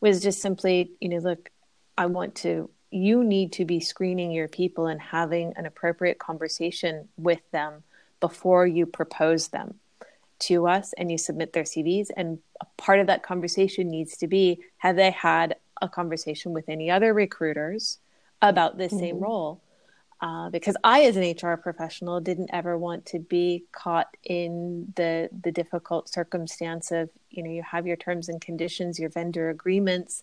was 0.00 0.22
just 0.22 0.42
simply, 0.42 0.92
you 1.00 1.08
know, 1.08 1.18
look, 1.18 1.50
I 1.96 2.06
want 2.06 2.34
to 2.36 2.70
you 2.90 3.22
need 3.22 3.52
to 3.52 3.64
be 3.64 3.80
screening 3.80 4.32
your 4.32 4.48
people 4.48 4.86
and 4.86 5.00
having 5.00 5.52
an 5.56 5.64
appropriate 5.64 6.18
conversation 6.18 7.08
with 7.16 7.40
them 7.52 7.84
before 8.18 8.66
you 8.66 8.84
propose 8.84 9.48
them 9.48 9.74
to 10.40 10.66
us 10.66 10.92
and 10.94 11.10
you 11.10 11.18
submit 11.18 11.52
their 11.52 11.62
CVs. 11.62 12.08
And 12.16 12.40
part 12.76 13.00
of 13.00 13.06
that 13.06 13.22
conversation 13.22 13.90
needs 13.90 14.16
to 14.18 14.26
be 14.26 14.60
have 14.78 14.96
they 14.96 15.10
had 15.10 15.56
a 15.82 15.88
conversation 15.88 16.52
with 16.52 16.68
any 16.68 16.90
other 16.90 17.14
recruiters 17.14 17.98
about 18.42 18.78
this 18.78 18.92
mm-hmm. 18.92 19.00
same 19.00 19.20
role? 19.20 19.62
Uh, 20.22 20.50
because 20.50 20.76
I, 20.84 21.04
as 21.04 21.16
an 21.16 21.22
HR 21.22 21.56
professional, 21.56 22.20
didn't 22.20 22.50
ever 22.52 22.76
want 22.76 23.06
to 23.06 23.18
be 23.18 23.64
caught 23.72 24.14
in 24.22 24.92
the 24.96 25.30
the 25.42 25.50
difficult 25.50 26.10
circumstance 26.10 26.90
of 26.90 27.08
you 27.30 27.42
know 27.42 27.50
you 27.50 27.62
have 27.62 27.86
your 27.86 27.96
terms 27.96 28.28
and 28.28 28.38
conditions, 28.38 28.98
your 28.98 29.08
vendor 29.08 29.48
agreements, 29.48 30.22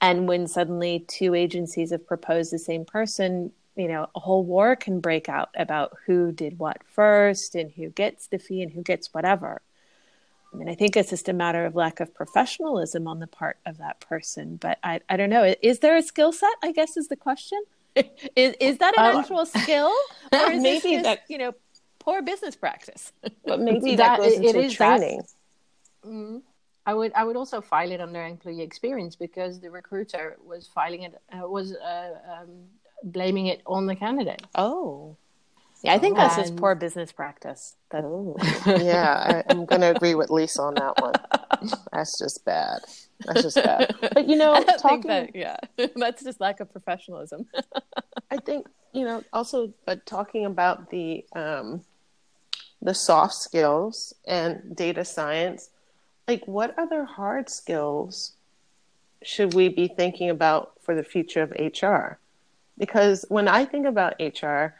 and 0.00 0.26
when 0.26 0.46
suddenly 0.46 1.04
two 1.08 1.34
agencies 1.34 1.90
have 1.90 2.06
proposed 2.06 2.52
the 2.52 2.58
same 2.58 2.86
person 2.86 3.52
you 3.76 3.88
know 3.88 4.06
a 4.14 4.20
whole 4.20 4.44
war 4.44 4.76
can 4.76 5.00
break 5.00 5.28
out 5.28 5.50
about 5.56 5.96
who 6.06 6.32
did 6.32 6.58
what 6.58 6.82
first 6.84 7.54
and 7.54 7.72
who 7.72 7.90
gets 7.90 8.28
the 8.28 8.38
fee 8.38 8.62
and 8.62 8.72
who 8.72 8.82
gets 8.82 9.12
whatever 9.12 9.62
i 10.54 10.56
mean 10.56 10.68
i 10.68 10.74
think 10.74 10.96
it's 10.96 11.10
just 11.10 11.28
a 11.28 11.32
matter 11.32 11.66
of 11.66 11.74
lack 11.74 12.00
of 12.00 12.14
professionalism 12.14 13.06
on 13.06 13.18
the 13.18 13.26
part 13.26 13.58
of 13.66 13.78
that 13.78 14.00
person 14.00 14.56
but 14.56 14.78
i, 14.84 15.00
I 15.08 15.16
don't 15.16 15.30
know. 15.30 15.54
Is 15.60 15.80
there 15.80 15.96
a 15.96 16.02
skill 16.02 16.32
set 16.32 16.54
i 16.62 16.72
guess 16.72 16.96
is 16.96 17.08
the 17.08 17.16
question? 17.16 17.60
Is, 18.34 18.56
is 18.58 18.78
that 18.78 18.98
an 18.98 19.18
actual 19.18 19.46
skill 19.46 19.92
or 20.32 20.50
is 20.50 20.62
maybe 20.62 20.92
just, 20.94 21.04
that 21.04 21.20
you 21.28 21.38
know 21.38 21.54
poor 22.00 22.22
business 22.22 22.56
practice? 22.56 23.12
But 23.46 23.60
maybe 23.60 23.94
that, 23.94 24.18
that 24.18 24.18
goes 24.18 24.34
into 24.34 24.68
training. 24.70 25.22
Mm-hmm. 26.04 26.38
I 26.86 26.94
would 26.94 27.12
I 27.14 27.24
would 27.24 27.36
also 27.36 27.60
file 27.60 27.90
it 27.90 28.00
under 28.00 28.24
employee 28.24 28.62
experience 28.62 29.14
because 29.16 29.60
the 29.60 29.70
recruiter 29.70 30.36
was 30.44 30.66
filing 30.66 31.02
it 31.04 31.14
uh, 31.32 31.48
was 31.48 31.74
uh, 31.76 32.18
um, 32.32 32.50
blaming 33.04 33.46
it 33.46 33.62
on 33.66 33.86
the 33.86 33.96
candidate. 33.96 34.42
Oh, 34.54 35.16
yeah, 35.84 35.94
I 35.94 35.98
think 35.98 36.16
that's 36.16 36.36
just 36.36 36.56
poor 36.56 36.74
business 36.74 37.12
practice. 37.12 37.76
That... 37.90 38.04
Oh. 38.04 38.36
yeah, 38.66 39.44
I, 39.48 39.52
am 39.52 39.66
going 39.66 39.80
to 39.82 39.94
agree 39.94 40.14
with 40.14 40.30
Lisa 40.30 40.62
on 40.62 40.74
that 40.74 41.00
one. 41.00 41.14
That's 41.92 42.18
just 42.18 42.44
bad. 42.44 42.80
That's 43.26 43.42
just 43.42 43.56
bad. 43.56 43.94
But 44.00 44.28
you 44.28 44.36
know, 44.42 44.62
talking, 44.78 45.08
that, 45.08 45.34
yeah, 45.34 45.56
that's 45.96 46.24
just 46.24 46.40
lack 46.40 46.60
of 46.60 46.72
professionalism. 46.72 47.46
I 48.30 48.38
think 48.38 48.66
you 48.92 49.04
know 49.04 49.22
also, 49.32 49.72
but 49.86 50.04
talking 50.06 50.46
about 50.46 50.90
the 50.90 51.24
um, 51.34 51.82
the 52.82 52.94
soft 52.94 53.34
skills 53.34 54.14
and 54.26 54.74
data 54.76 55.04
science 55.04 55.70
like 56.26 56.46
what 56.46 56.78
other 56.78 57.04
hard 57.04 57.48
skills 57.48 58.32
should 59.22 59.54
we 59.54 59.68
be 59.68 59.88
thinking 59.88 60.30
about 60.30 60.72
for 60.82 60.94
the 60.94 61.04
future 61.04 61.42
of 61.42 61.50
HR? 61.50 62.18
Because 62.78 63.24
when 63.28 63.48
I 63.48 63.64
think 63.64 63.86
about 63.86 64.20
HR, 64.20 64.74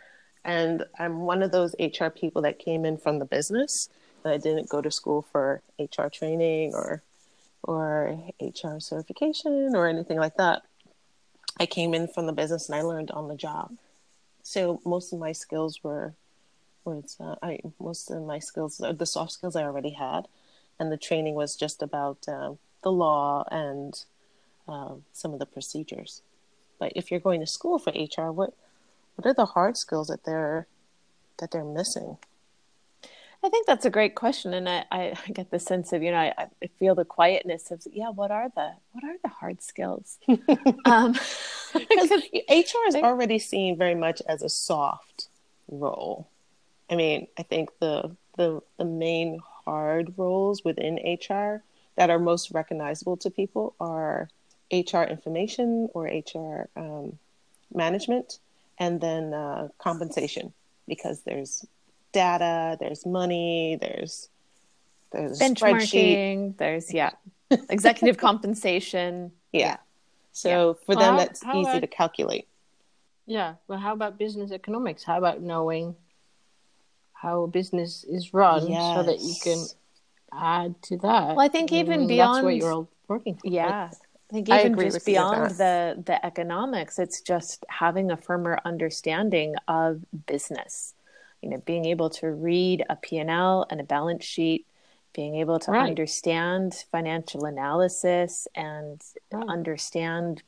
and 0.44 0.84
I'm 0.98 1.20
one 1.20 1.42
of 1.42 1.52
those 1.52 1.74
HR 1.78 2.08
people 2.08 2.42
that 2.42 2.58
came 2.58 2.84
in 2.84 2.98
from 2.98 3.18
the 3.18 3.24
business, 3.24 3.88
I 4.24 4.38
didn't 4.38 4.68
go 4.68 4.80
to 4.80 4.90
school 4.90 5.22
for 5.22 5.62
HR 5.78 6.08
training 6.08 6.74
or 6.74 7.02
or 7.62 8.18
HR 8.40 8.78
certification 8.78 9.74
or 9.74 9.86
anything 9.86 10.18
like 10.18 10.36
that. 10.36 10.62
I 11.58 11.66
came 11.66 11.94
in 11.94 12.08
from 12.08 12.26
the 12.26 12.32
business 12.32 12.68
and 12.68 12.76
I 12.76 12.82
learned 12.82 13.10
on 13.10 13.28
the 13.28 13.36
job. 13.36 13.76
So 14.42 14.80
most 14.84 15.12
of 15.12 15.18
my 15.18 15.32
skills 15.32 15.82
were, 15.82 16.12
was 16.84 17.16
uh, 17.18 17.36
I 17.42 17.60
most 17.80 18.10
of 18.10 18.22
my 18.22 18.38
skills, 18.38 18.78
the 18.78 19.06
soft 19.06 19.32
skills 19.32 19.56
I 19.56 19.62
already 19.62 19.90
had, 19.90 20.28
and 20.78 20.92
the 20.92 20.98
training 20.98 21.34
was 21.34 21.56
just 21.56 21.82
about 21.82 22.28
uh, 22.28 22.54
the 22.82 22.92
law 22.92 23.44
and 23.50 24.04
uh, 24.68 24.94
some 25.12 25.32
of 25.32 25.38
the 25.38 25.46
procedures. 25.46 26.20
But 26.78 26.92
if 26.96 27.10
you're 27.10 27.20
going 27.20 27.40
to 27.40 27.46
school 27.46 27.78
for 27.78 27.92
HR, 27.92 28.30
what 28.30 28.52
what 29.16 29.26
are 29.26 29.35
the 29.35 29.47
hard 29.47 29.76
skills 29.76 30.09
that 30.09 30.25
they're 30.25 30.66
that 31.38 31.50
they're 31.50 31.64
missing? 31.64 32.16
I 33.42 33.50
think 33.50 33.66
that's 33.66 33.85
a 33.85 33.90
great 33.90 34.14
question, 34.14 34.54
and 34.54 34.66
I, 34.66 34.87
I 34.90 35.14
get 35.33 35.50
the 35.50 35.59
sense 35.59 35.92
of 35.92 36.02
you 36.02 36.11
know 36.11 36.18
I, 36.18 36.49
I, 36.62 36.66
feel 36.78 36.94
the 36.94 37.04
quietness 37.04 37.71
of 37.71 37.83
yeah. 37.92 38.09
What 38.09 38.30
are 38.30 38.49
the 38.54 38.73
what 38.92 39.04
are 39.04 39.16
the 39.23 39.28
hard 39.28 39.62
skills? 39.62 40.18
um, 40.87 41.12
because 41.75 42.11
HR 42.49 42.87
is 42.88 42.94
already 42.94 43.38
seen 43.38 43.76
very 43.76 43.94
much 43.94 44.23
as 44.26 44.42
a 44.42 44.49
soft 44.49 45.28
role. 45.68 46.28
I 46.88 46.97
mean, 46.97 47.26
I 47.38 47.42
think 47.42 47.71
the 47.80 48.16
the 48.37 48.62
the 48.78 48.85
main 48.87 49.40
hard 49.64 50.14
roles 50.16 50.64
within 50.64 50.94
HR 50.97 51.62
that 51.97 52.11
are 52.11 52.18
most 52.18 52.50
recognizable 52.50 53.16
to 53.18 53.30
people 53.30 53.75
are 53.78 54.28
HR 54.73 55.02
information 55.02 55.88
or 55.94 56.06
HR 56.06 56.68
um, 56.76 57.18
management, 57.73 58.38
and 58.78 59.00
then 59.00 59.33
uh, 59.33 59.69
compensation 59.78 60.52
because 60.87 61.23
there's 61.23 61.64
data, 62.12 62.76
there's 62.81 63.07
money, 63.07 63.78
there's 63.81 64.28
there's 65.12 65.38
benchmarking, 65.38 66.57
there's 66.57 66.93
yeah, 66.93 67.12
executive 67.71 68.16
compensation. 68.28 69.33
Yeah. 69.52 69.61
yeah. 69.61 69.76
So 70.33 70.49
yeah. 70.78 70.85
for 70.87 70.97
them, 70.97 71.16
that's 71.16 71.45
easy 71.45 71.61
about, 71.61 71.81
to 71.81 71.87
calculate. 71.87 72.49
Yeah. 73.26 73.54
Well, 73.69 73.78
how 73.78 73.93
about 73.93 74.19
business 74.19 74.50
economics? 74.50 75.04
How 75.04 75.19
about 75.19 75.40
knowing 75.40 75.95
how 77.25 77.45
a 77.45 77.49
business 77.49 78.04
is 78.04 78.35
run 78.35 78.66
yes. 78.66 78.97
so 78.97 79.02
that 79.02 79.21
you 79.21 79.35
can 79.43 79.64
add 80.33 80.81
to 80.83 80.97
that. 80.99 81.37
Well, 81.37 81.40
I 81.40 81.49
think 81.49 81.73
even 81.73 82.02
mm, 82.02 82.09
beyond 82.09 82.37
that's 82.37 82.45
what 82.45 82.57
you're 82.57 82.73
all 82.73 82.88
working 83.09 83.37
for. 83.37 83.47
Yeah. 83.47 83.90
I 83.90 83.97
think 84.34 84.48
even 84.50 84.78
just 84.78 85.06
beyond 85.06 85.52
the 85.52 86.02
the 86.04 86.24
economics, 86.24 86.98
it's 86.98 87.20
just 87.20 87.64
having 87.68 88.10
a 88.10 88.16
firmer 88.16 88.58
understanding 88.64 89.54
of 89.68 90.04
business. 90.26 90.94
you 91.42 91.50
know 91.50 91.58
being 91.58 91.84
able 91.84 92.10
to 92.10 92.26
read 92.30 92.84
a 92.88 92.96
p&l 92.96 93.66
and 93.70 93.80
a 93.80 93.84
balance 93.84 94.24
sheet 94.24 94.66
being 95.14 95.36
able 95.36 95.58
to 95.60 95.70
right. 95.70 95.88
understand 95.88 96.84
financial 96.90 97.44
analysis 97.44 98.48
and 98.54 99.00
right. 99.30 99.48
understand 99.48 100.42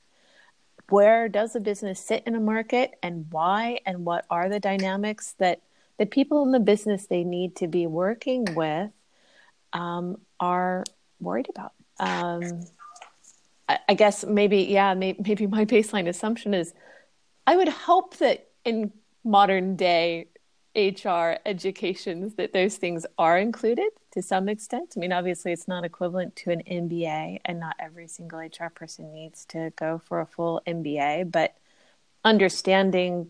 where 0.89 1.29
does 1.29 1.57
a 1.57 1.61
business 1.61 2.01
sit 2.01 2.23
in 2.27 2.35
a 2.35 2.41
market 2.41 2.95
and 3.03 3.27
why 3.31 3.79
and 3.87 4.05
what 4.05 4.25
are 4.31 4.49
the 4.49 4.61
dynamics 4.61 5.35
that 5.39 5.61
the 5.99 6.07
people 6.07 6.43
in 6.45 6.53
the 6.53 6.61
business 6.61 7.07
they 7.07 7.25
need 7.25 7.57
to 7.57 7.67
be 7.67 7.87
working 7.87 8.45
with 8.55 8.91
um, 9.73 10.17
are 10.39 10.85
worried 11.21 11.49
about 11.49 11.73
um, 11.99 12.43
I, 13.89 13.95
guess 13.95 14.25
maybe 14.25 14.59
yeah 14.63 14.95
may, 14.95 15.17
maybe 15.19 15.47
my 15.47 15.65
baseline 15.65 16.09
assumption 16.09 16.55
is 16.55 16.75
i 17.47 17.57
would 17.57 17.69
hope 17.69 18.17
that 18.19 18.49
in 18.65 18.93
modern 19.25 19.77
day 19.77 20.29
hr 20.77 21.39
educations 21.47 22.35
that 22.35 22.53
those 22.53 22.77
things 22.77 23.07
are 23.19 23.39
included 23.39 23.91
to 24.17 24.23
some 24.23 24.49
extent. 24.49 24.95
I 24.97 25.01
mean, 25.01 25.13
obviously, 25.13 25.53
it's 25.53 25.69
not 25.69 25.85
equivalent 25.85 26.37
to 26.37 26.51
an 26.51 26.63
MBA, 26.63 27.41
and 27.45 27.61
not 27.61 27.77
every 27.79 28.09
single 28.09 28.39
HR 28.39 28.71
person 28.75 29.13
needs 29.13 29.45
to 29.47 29.75
go 29.77 30.01
for 30.07 30.21
a 30.21 30.27
full 30.27 30.63
MBA, 30.67 31.31
but 31.31 31.55
understanding 32.25 33.29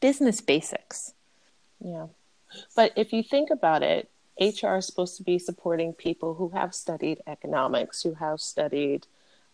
business 0.00 0.40
basics. 0.40 1.14
Yeah. 1.80 2.08
But 2.74 2.92
if 2.96 3.12
you 3.12 3.22
think 3.22 3.50
about 3.50 3.84
it, 3.84 4.10
HR 4.40 4.74
is 4.78 4.86
supposed 4.86 5.16
to 5.18 5.22
be 5.22 5.38
supporting 5.38 5.92
people 5.92 6.34
who 6.34 6.48
have 6.48 6.74
studied 6.74 7.20
economics, 7.28 8.02
who 8.02 8.14
have 8.14 8.40
studied 8.40 9.06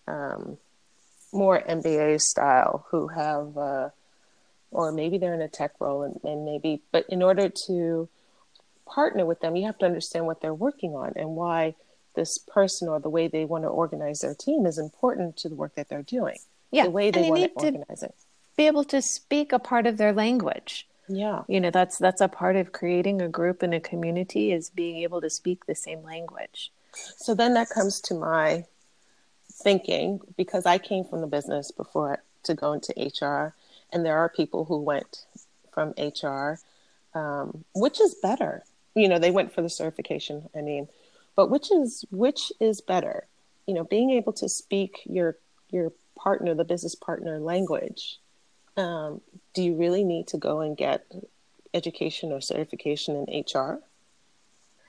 um, 0.08 0.58
more 1.32 1.60
MBA 1.60 2.20
style, 2.20 2.86
who 2.90 3.08
have, 3.08 3.56
uh, 3.56 3.90
or 4.70 4.92
maybe 4.92 5.18
they're 5.18 5.34
in 5.34 5.42
a 5.42 5.48
tech 5.48 5.72
role 5.78 6.02
and, 6.02 6.20
and 6.24 6.44
maybe, 6.44 6.82
but 6.92 7.04
in 7.08 7.22
order 7.22 7.48
to 7.66 8.08
partner 8.86 9.26
with 9.26 9.40
them, 9.40 9.56
you 9.56 9.66
have 9.66 9.78
to 9.78 9.86
understand 9.86 10.26
what 10.26 10.40
they're 10.40 10.54
working 10.54 10.94
on 10.94 11.12
and 11.16 11.36
why 11.36 11.74
this 12.14 12.38
person 12.38 12.88
or 12.88 12.98
the 12.98 13.08
way 13.08 13.28
they 13.28 13.44
want 13.44 13.64
to 13.64 13.68
organize 13.68 14.20
their 14.20 14.34
team 14.34 14.66
is 14.66 14.78
important 14.78 15.36
to 15.36 15.48
the 15.48 15.54
work 15.54 15.74
that 15.76 15.88
they're 15.88 16.02
doing. 16.02 16.38
Yeah, 16.70 16.84
the 16.84 16.90
way 16.90 17.10
they, 17.10 17.22
they 17.22 17.30
want 17.30 17.42
to 17.58 17.64
organize 17.66 18.02
it. 18.02 18.14
Be 18.56 18.66
able 18.66 18.84
to 18.84 19.00
speak 19.00 19.52
a 19.52 19.58
part 19.58 19.86
of 19.86 19.98
their 19.98 20.12
language. 20.12 20.86
Yeah, 21.08 21.44
you 21.48 21.58
know 21.60 21.70
that's 21.70 21.96
that's 21.96 22.20
a 22.20 22.28
part 22.28 22.56
of 22.56 22.72
creating 22.72 23.22
a 23.22 23.28
group 23.28 23.62
and 23.62 23.72
a 23.72 23.80
community 23.80 24.52
is 24.52 24.68
being 24.68 24.96
able 24.98 25.22
to 25.22 25.30
speak 25.30 25.64
the 25.64 25.74
same 25.74 26.02
language. 26.02 26.70
So 27.16 27.34
then 27.34 27.54
that 27.54 27.70
comes 27.70 28.00
to 28.02 28.14
my 28.14 28.64
thinking 29.62 30.20
because 30.36 30.66
I 30.66 30.78
came 30.78 31.04
from 31.04 31.20
the 31.20 31.26
business 31.26 31.70
before 31.70 32.22
to 32.44 32.54
go 32.54 32.72
into 32.72 32.94
HR, 32.96 33.54
and 33.92 34.04
there 34.04 34.18
are 34.18 34.28
people 34.28 34.64
who 34.64 34.80
went 34.80 35.24
from 35.72 35.94
HR. 35.98 36.58
Um, 37.14 37.64
which 37.74 38.00
is 38.00 38.14
better? 38.14 38.64
you 38.98 39.08
know 39.08 39.18
they 39.18 39.30
went 39.30 39.52
for 39.52 39.62
the 39.62 39.68
certification 39.68 40.48
i 40.56 40.60
mean 40.60 40.88
but 41.36 41.50
which 41.50 41.70
is 41.70 42.04
which 42.10 42.52
is 42.60 42.80
better 42.80 43.26
you 43.66 43.74
know 43.74 43.84
being 43.84 44.10
able 44.10 44.32
to 44.32 44.48
speak 44.48 45.00
your 45.04 45.36
your 45.70 45.92
partner 46.16 46.54
the 46.54 46.64
business 46.64 46.94
partner 46.94 47.38
language 47.38 48.18
um, 48.76 49.20
do 49.54 49.62
you 49.62 49.74
really 49.74 50.04
need 50.04 50.26
to 50.28 50.36
go 50.36 50.60
and 50.60 50.76
get 50.76 51.04
education 51.74 52.32
or 52.32 52.40
certification 52.40 53.26
in 53.28 53.44
hr 53.54 53.80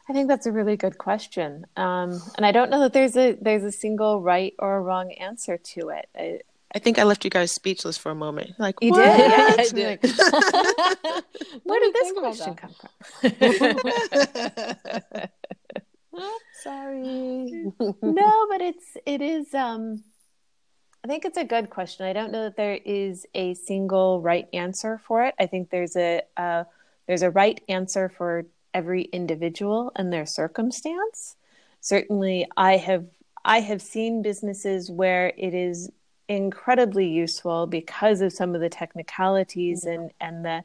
I 0.09 0.13
think 0.13 0.27
that's 0.27 0.47
a 0.47 0.51
really 0.51 0.75
good 0.75 0.97
question, 0.97 1.67
um, 1.77 2.19
and 2.35 2.43
I 2.43 2.51
don't 2.51 2.71
know 2.71 2.79
that 2.79 2.93
there's 2.93 3.15
a 3.15 3.37
there's 3.39 3.63
a 3.63 3.71
single 3.71 4.21
right 4.23 4.55
or 4.57 4.81
wrong 4.81 5.11
answer 5.11 5.57
to 5.57 5.89
it. 5.89 6.09
I, 6.17 6.39
I 6.73 6.79
think 6.79 6.97
I 6.97 7.03
left 7.03 7.23
you 7.23 7.29
guys 7.29 7.51
speechless 7.51 7.95
for 7.95 8.11
a 8.11 8.15
moment. 8.15 8.53
Like 8.57 8.75
you 8.81 8.89
what? 8.89 9.05
did, 9.05 9.31
yeah, 9.31 9.55
I 9.59 9.67
did. 9.73 9.99
Where 11.63 11.79
did 11.79 11.93
this 11.93 12.11
question 12.13 12.55
come 12.55 12.73
from? 12.73 12.89
Sorry. 16.63 17.71
no, 18.01 18.47
but 18.49 18.61
it's 18.61 18.97
it 19.05 19.21
is. 19.21 19.53
Um, 19.53 20.03
I 21.03 21.07
think 21.07 21.23
it's 21.23 21.37
a 21.37 21.45
good 21.45 21.69
question. 21.69 22.07
I 22.07 22.13
don't 22.13 22.31
know 22.31 22.45
that 22.45 22.57
there 22.57 22.79
is 22.83 23.27
a 23.35 23.53
single 23.53 24.21
right 24.21 24.47
answer 24.53 24.99
for 25.05 25.23
it. 25.25 25.35
I 25.39 25.45
think 25.45 25.69
there's 25.69 25.95
a 25.95 26.23
uh, 26.35 26.63
there's 27.07 27.21
a 27.21 27.29
right 27.29 27.61
answer 27.69 28.09
for 28.09 28.45
every 28.73 29.03
individual 29.03 29.91
and 29.95 30.11
their 30.11 30.25
circumstance. 30.25 31.35
Certainly, 31.81 32.47
I 32.57 32.77
have 32.77 33.05
I 33.43 33.61
have 33.61 33.81
seen 33.81 34.21
businesses 34.21 34.91
where 34.91 35.33
it 35.37 35.53
is 35.53 35.89
incredibly 36.27 37.07
useful 37.07 37.65
because 37.67 38.21
of 38.21 38.31
some 38.31 38.53
of 38.53 38.61
the 38.61 38.69
technicalities 38.69 39.83
yeah. 39.85 39.93
and 39.93 40.11
and 40.19 40.45
the 40.45 40.63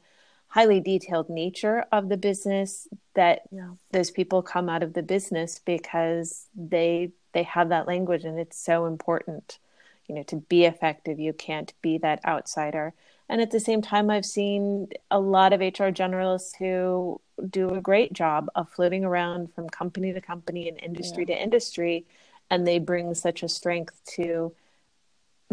highly 0.49 0.79
detailed 0.79 1.29
nature 1.29 1.85
of 1.91 2.09
the 2.09 2.17
business 2.17 2.87
that 3.15 3.43
yeah. 3.51 3.71
those 3.91 4.13
people 4.13 4.41
come 4.41 4.69
out 4.69 4.85
of 4.85 4.93
the 4.93 5.03
business 5.03 5.59
because 5.65 6.47
they 6.55 7.11
they 7.33 7.43
have 7.43 7.71
that 7.71 7.89
language 7.89 8.25
and 8.25 8.39
it's 8.39 8.59
so 8.59 8.87
important 8.87 9.59
you 10.07 10.15
know 10.15 10.23
to 10.23 10.37
be 10.37 10.65
effective 10.65 11.19
you 11.19 11.33
can't 11.33 11.73
be 11.83 11.99
that 11.99 12.25
outsider 12.25 12.93
and 13.29 13.41
at 13.41 13.51
the 13.51 13.59
same 13.59 13.83
time 13.83 14.11
i've 14.11 14.25
seen 14.25 14.87
a 15.11 15.19
lot 15.19 15.53
of 15.53 15.61
hr 15.61 15.91
generalists 15.91 16.57
who 16.57 17.21
do 17.51 17.71
a 17.71 17.81
great 17.81 18.13
job 18.13 18.49
of 18.55 18.69
floating 18.69 19.05
around 19.05 19.53
from 19.53 19.69
company 19.69 20.13
to 20.13 20.21
company 20.21 20.69
and 20.69 20.81
industry 20.83 21.25
yeah. 21.29 21.37
to 21.37 21.43
industry 21.43 22.05
and 22.51 22.67
they 22.67 22.79
bring 22.79 23.15
such 23.15 23.43
a 23.43 23.49
strength 23.49 24.01
to 24.05 24.53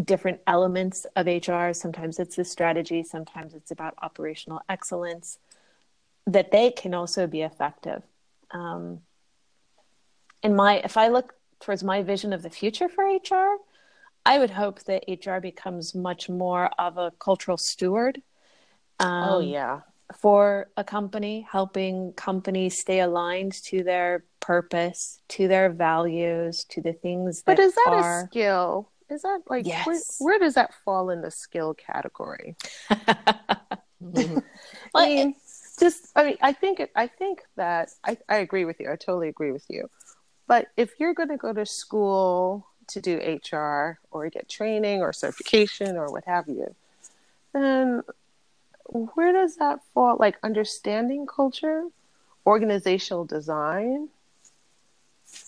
different 0.03 0.39
elements 0.47 1.05
of 1.15 1.27
HR. 1.27 1.73
Sometimes 1.73 2.19
it's 2.19 2.35
the 2.35 2.45
strategy, 2.45 3.03
sometimes 3.03 3.53
it's 3.53 3.71
about 3.71 3.95
operational 4.01 4.61
excellence, 4.69 5.39
that 6.27 6.51
they 6.51 6.71
can 6.71 6.93
also 6.93 7.27
be 7.27 7.41
effective. 7.41 8.03
Um, 8.51 9.01
and 10.43 10.55
my, 10.55 10.77
if 10.83 10.97
I 10.97 11.07
look 11.07 11.33
towards 11.59 11.83
my 11.83 12.03
vision 12.03 12.33
of 12.33 12.41
the 12.41 12.49
future 12.49 12.89
for 12.89 13.03
HR, 13.03 13.57
I 14.25 14.39
would 14.39 14.51
hope 14.51 14.83
that 14.83 15.05
HR 15.07 15.39
becomes 15.39 15.95
much 15.95 16.29
more 16.29 16.69
of 16.77 16.97
a 16.97 17.11
cultural 17.19 17.57
steward. 17.57 18.21
Um, 18.99 19.29
oh 19.29 19.39
yeah, 19.39 19.81
for 20.19 20.69
a 20.77 20.83
company, 20.83 21.45
helping 21.49 22.13
companies 22.13 22.79
stay 22.79 22.99
aligned 22.99 23.53
to 23.63 23.83
their 23.83 24.23
purpose, 24.39 25.19
to 25.29 25.47
their 25.47 25.69
values, 25.69 26.65
to 26.69 26.81
the 26.81 26.93
things 26.93 27.43
that. 27.43 27.57
But 27.57 27.59
is 27.59 27.75
that 27.75 27.87
are... 27.89 28.23
a 28.23 28.27
skill? 28.27 28.89
Is 29.09 29.23
that 29.23 29.41
like 29.47 29.65
yes. 29.65 29.85
where, 29.85 29.99
where, 30.19 30.39
does 30.39 30.53
that 30.53 30.73
fall 30.85 31.09
in 31.09 31.21
the 31.21 31.31
skill 31.31 31.73
category? 31.73 32.55
mm-hmm. 32.91 34.39
I 34.95 35.05
mean, 35.05 35.35
just 35.79 36.11
I 36.15 36.23
mean, 36.23 36.37
I 36.41 36.53
think 36.53 36.81
I 36.95 37.07
think 37.07 37.41
that 37.57 37.89
I, 38.05 38.17
I 38.29 38.37
agree 38.37 38.65
with 38.65 38.79
you. 38.79 38.89
I 38.89 38.95
totally 38.95 39.27
agree 39.27 39.51
with 39.51 39.65
you. 39.69 39.89
But 40.47 40.67
if 40.77 40.93
you're 40.99 41.13
going 41.13 41.29
to 41.29 41.37
go 41.37 41.53
to 41.53 41.65
school 41.65 42.67
to 42.87 43.01
do 43.01 43.17
HR 43.17 43.99
or 44.11 44.29
get 44.29 44.49
training 44.49 45.01
or 45.01 45.13
certification 45.13 45.97
or 45.97 46.11
what 46.11 46.25
have 46.25 46.47
you, 46.47 46.75
then 47.53 48.01
where 48.91 49.33
does 49.33 49.55
that 49.57 49.79
fall? 49.93 50.17
Like 50.19 50.37
understanding 50.43 51.25
culture, 51.25 51.83
organizational 52.45 53.25
design. 53.25 54.09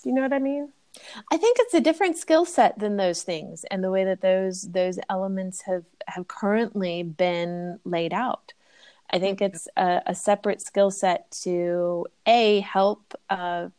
Do 0.03 0.10
you 0.10 0.15
know 0.15 0.21
what 0.21 0.34
I 0.34 0.39
mean? 0.39 0.69
I 1.32 1.38
think 1.38 1.58
it's 1.60 1.73
a 1.73 1.82
different 1.82 2.17
skill 2.17 2.45
set 2.45 2.79
than 2.79 2.97
those 2.97 3.23
things 3.23 3.65
and 3.65 3.84
the 3.84 3.91
way 3.91 4.06
that 4.06 4.21
those 4.21 4.62
those 4.63 4.99
elements 5.10 5.62
have 5.62 5.84
have 6.08 6.27
currently 6.27 7.03
been 7.03 7.79
laid 7.84 8.13
out. 8.13 8.53
I 9.10 9.19
think 9.19 9.41
it's 9.41 9.67
a, 9.75 10.01
a 10.08 10.15
separate 10.15 10.62
skill 10.62 10.91
set 10.91 11.29
to 11.43 12.08
a 12.25 12.62
help 12.62 13.13
uh, 13.29 13.69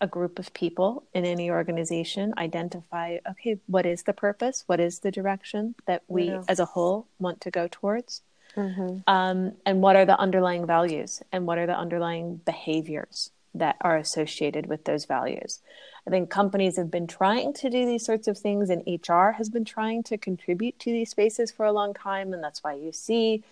a 0.00 0.06
group 0.06 0.38
of 0.38 0.52
people 0.52 1.04
in 1.14 1.24
any 1.24 1.50
organization 1.50 2.34
identify 2.36 3.18
okay 3.30 3.58
what 3.66 3.86
is 3.86 4.02
the 4.02 4.12
purpose 4.12 4.64
what 4.66 4.80
is 4.80 4.98
the 4.98 5.10
direction 5.10 5.74
that 5.86 6.02
we 6.08 6.24
yeah. 6.24 6.42
as 6.48 6.58
a 6.58 6.64
whole 6.64 7.06
want 7.18 7.40
to 7.40 7.50
go 7.50 7.68
towards 7.70 8.20
mm-hmm. 8.56 8.98
um, 9.06 9.52
and 9.66 9.82
what 9.82 9.96
are 9.96 10.04
the 10.04 10.18
underlying 10.18 10.66
values 10.66 11.22
and 11.32 11.46
what 11.46 11.58
are 11.58 11.66
the 11.66 11.78
underlying 11.78 12.36
behaviors 12.44 13.30
that 13.54 13.76
are 13.80 13.96
associated 13.96 14.66
with 14.66 14.84
those 14.84 15.04
values 15.04 15.60
I 16.06 16.10
think 16.10 16.28
companies 16.28 16.76
have 16.76 16.90
been 16.90 17.06
trying 17.06 17.54
to 17.54 17.70
do 17.70 17.86
these 17.86 18.04
sorts 18.04 18.28
of 18.28 18.36
things, 18.36 18.68
and 18.68 18.82
HR 18.86 19.30
has 19.30 19.48
been 19.48 19.64
trying 19.64 20.02
to 20.04 20.18
contribute 20.18 20.78
to 20.80 20.92
these 20.92 21.10
spaces 21.10 21.50
for 21.50 21.64
a 21.64 21.72
long 21.72 21.94
time. 21.94 22.32
And 22.32 22.44
that's 22.44 22.62
why 22.62 22.74
you 22.74 22.92
see, 22.92 23.42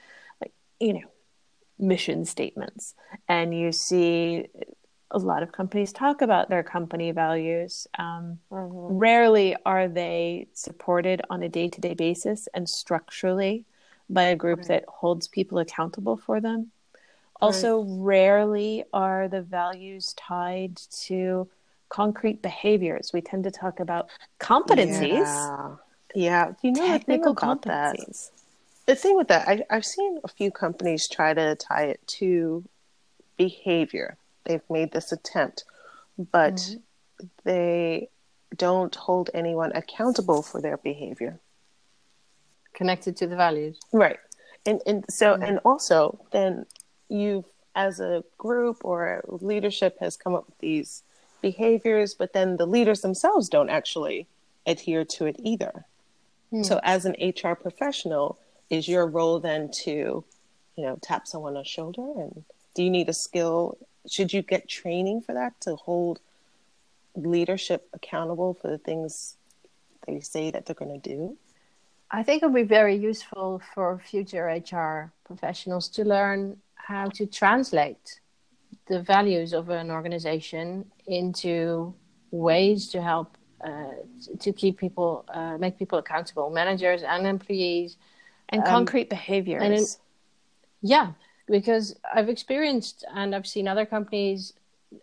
like, 0.40 0.52
you 0.78 0.92
know, 0.92 1.10
mission 1.78 2.26
statements, 2.26 2.94
and 3.26 3.58
you 3.58 3.72
see 3.72 4.48
a 5.10 5.18
lot 5.18 5.42
of 5.42 5.52
companies 5.52 5.92
talk 5.92 6.20
about 6.20 6.50
their 6.50 6.62
company 6.62 7.10
values. 7.10 7.86
Um, 7.98 8.38
mm-hmm. 8.50 8.98
Rarely 8.98 9.56
are 9.64 9.88
they 9.88 10.48
supported 10.52 11.22
on 11.30 11.42
a 11.42 11.48
day 11.48 11.68
to 11.68 11.80
day 11.80 11.94
basis 11.94 12.48
and 12.52 12.68
structurally 12.68 13.64
by 14.08 14.24
a 14.24 14.36
group 14.36 14.60
right. 14.60 14.68
that 14.68 14.84
holds 14.88 15.28
people 15.28 15.58
accountable 15.58 16.16
for 16.16 16.40
them. 16.40 16.70
Also, 17.40 17.82
right. 17.82 17.98
rarely 17.98 18.84
are 18.92 19.28
the 19.28 19.42
values 19.42 20.14
tied 20.14 20.76
to 21.06 21.48
concrete 21.88 22.40
behaviors. 22.40 23.12
We 23.12 23.20
tend 23.20 23.44
to 23.44 23.50
talk 23.50 23.80
about 23.80 24.08
competencies. 24.38 25.24
Yeah. 25.24 25.74
yeah. 26.14 26.52
You 26.62 26.72
know, 26.72 26.86
technical 26.86 27.34
competencies. 27.34 28.30
That 28.30 28.42
the 28.86 28.94
thing 28.96 29.16
with 29.16 29.28
that, 29.28 29.48
I, 29.48 29.62
I've 29.70 29.84
seen 29.84 30.18
a 30.24 30.28
few 30.28 30.50
companies 30.50 31.08
try 31.08 31.34
to 31.34 31.54
tie 31.56 31.84
it 31.84 32.00
to 32.18 32.64
behavior. 33.36 34.16
They've 34.44 34.62
made 34.68 34.92
this 34.92 35.12
attempt, 35.12 35.64
but 36.30 36.54
mm-hmm. 36.54 37.26
they 37.44 38.08
don't 38.56 38.94
hold 38.94 39.30
anyone 39.32 39.72
accountable 39.74 40.42
for 40.42 40.60
their 40.60 40.76
behavior. 40.76 41.40
Connected 42.74 43.16
to 43.18 43.26
the 43.26 43.36
values. 43.36 43.78
Right. 43.92 44.18
And 44.66 44.80
and 44.86 45.04
so 45.08 45.34
mm-hmm. 45.34 45.42
and 45.42 45.58
also 45.64 46.18
then 46.30 46.66
you've 47.08 47.44
as 47.74 48.00
a 48.00 48.22
group 48.38 48.84
or 48.84 49.24
leadership 49.28 49.96
has 50.00 50.16
come 50.16 50.34
up 50.34 50.46
with 50.46 50.58
these 50.58 51.02
behaviors, 51.40 52.14
but 52.14 52.32
then 52.32 52.56
the 52.56 52.66
leaders 52.66 53.00
themselves 53.00 53.48
don't 53.48 53.70
actually 53.70 54.26
adhere 54.66 55.04
to 55.04 55.26
it 55.26 55.36
either. 55.38 55.84
Mm. 56.52 56.64
So 56.64 56.80
as 56.82 57.04
an 57.04 57.16
HR 57.18 57.54
professional, 57.54 58.38
is 58.70 58.88
your 58.88 59.06
role 59.06 59.40
then 59.40 59.70
to, 59.70 60.24
you 60.76 60.84
know, 60.84 60.98
tap 61.02 61.26
someone 61.26 61.56
on 61.56 61.62
the 61.62 61.68
shoulder 61.68 62.02
and 62.16 62.44
do 62.74 62.82
you 62.82 62.90
need 62.90 63.08
a 63.08 63.14
skill? 63.14 63.76
Should 64.08 64.32
you 64.32 64.42
get 64.42 64.68
training 64.68 65.20
for 65.20 65.34
that 65.34 65.60
to 65.62 65.76
hold 65.76 66.20
leadership 67.14 67.88
accountable 67.92 68.54
for 68.54 68.68
the 68.68 68.78
things 68.78 69.36
they 70.06 70.20
say 70.20 70.50
that 70.50 70.64
they're 70.64 70.74
going 70.74 70.98
to 71.00 71.08
do? 71.08 71.36
I 72.12 72.22
think 72.22 72.42
it 72.42 72.46
would 72.46 72.54
be 72.54 72.62
very 72.62 72.94
useful 72.94 73.62
for 73.74 73.98
future 73.98 74.44
HR 74.44 75.12
professionals 75.24 75.88
to 75.88 76.04
learn 76.04 76.58
how 76.74 77.08
to 77.08 77.24
translate 77.26 78.20
the 78.88 79.00
values 79.00 79.54
of 79.54 79.70
an 79.70 79.90
organization 79.90 80.84
into 81.06 81.94
ways 82.30 82.88
to 82.88 83.00
help 83.00 83.38
uh, 83.64 83.94
to 84.40 84.52
keep 84.52 84.76
people 84.78 85.24
uh, 85.32 85.56
make 85.56 85.78
people 85.78 85.98
accountable 85.98 86.50
managers 86.50 87.02
and 87.02 87.26
employees 87.26 87.96
and 88.50 88.62
um, 88.62 88.68
concrete 88.68 89.08
behaviors. 89.08 89.62
and 89.62 89.74
in, 89.74 89.84
yeah 90.82 91.12
because 91.46 91.94
i've 92.12 92.28
experienced 92.28 93.04
and 93.14 93.34
i've 93.34 93.46
seen 93.46 93.68
other 93.68 93.86
companies 93.86 94.54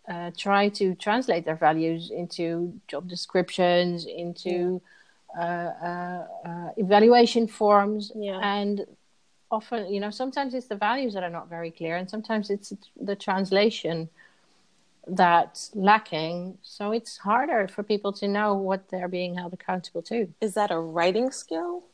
uh, 0.08 0.30
try 0.36 0.68
to 0.68 0.94
translate 0.96 1.44
their 1.44 1.56
values 1.56 2.10
into 2.10 2.78
job 2.86 3.08
descriptions 3.08 4.04
into 4.04 4.82
uh, 4.84 4.99
Uh, 5.38 5.40
uh, 5.40 6.26
uh, 6.44 6.70
evaluation 6.76 7.46
forms 7.46 8.10
yeah. 8.16 8.40
and 8.42 8.84
often 9.52 9.92
you 9.92 10.00
know 10.00 10.10
sometimes 10.10 10.54
it's 10.54 10.66
the 10.66 10.74
values 10.74 11.14
that 11.14 11.22
are 11.22 11.30
not 11.30 11.48
very 11.48 11.70
clear 11.70 11.94
and 11.94 12.10
sometimes 12.10 12.50
it's 12.50 12.72
the 13.00 13.14
translation 13.14 14.08
that's 15.06 15.70
lacking. 15.74 16.58
So 16.62 16.92
it's 16.92 17.18
harder 17.18 17.68
for 17.68 17.82
people 17.82 18.12
to 18.14 18.28
know 18.28 18.54
what 18.54 18.88
they're 18.90 19.08
being 19.08 19.34
held 19.36 19.52
accountable 19.52 20.02
to. 20.02 20.28
Is 20.40 20.54
that 20.54 20.70
a 20.70 20.78
writing 20.78 21.30
skill? 21.30 21.84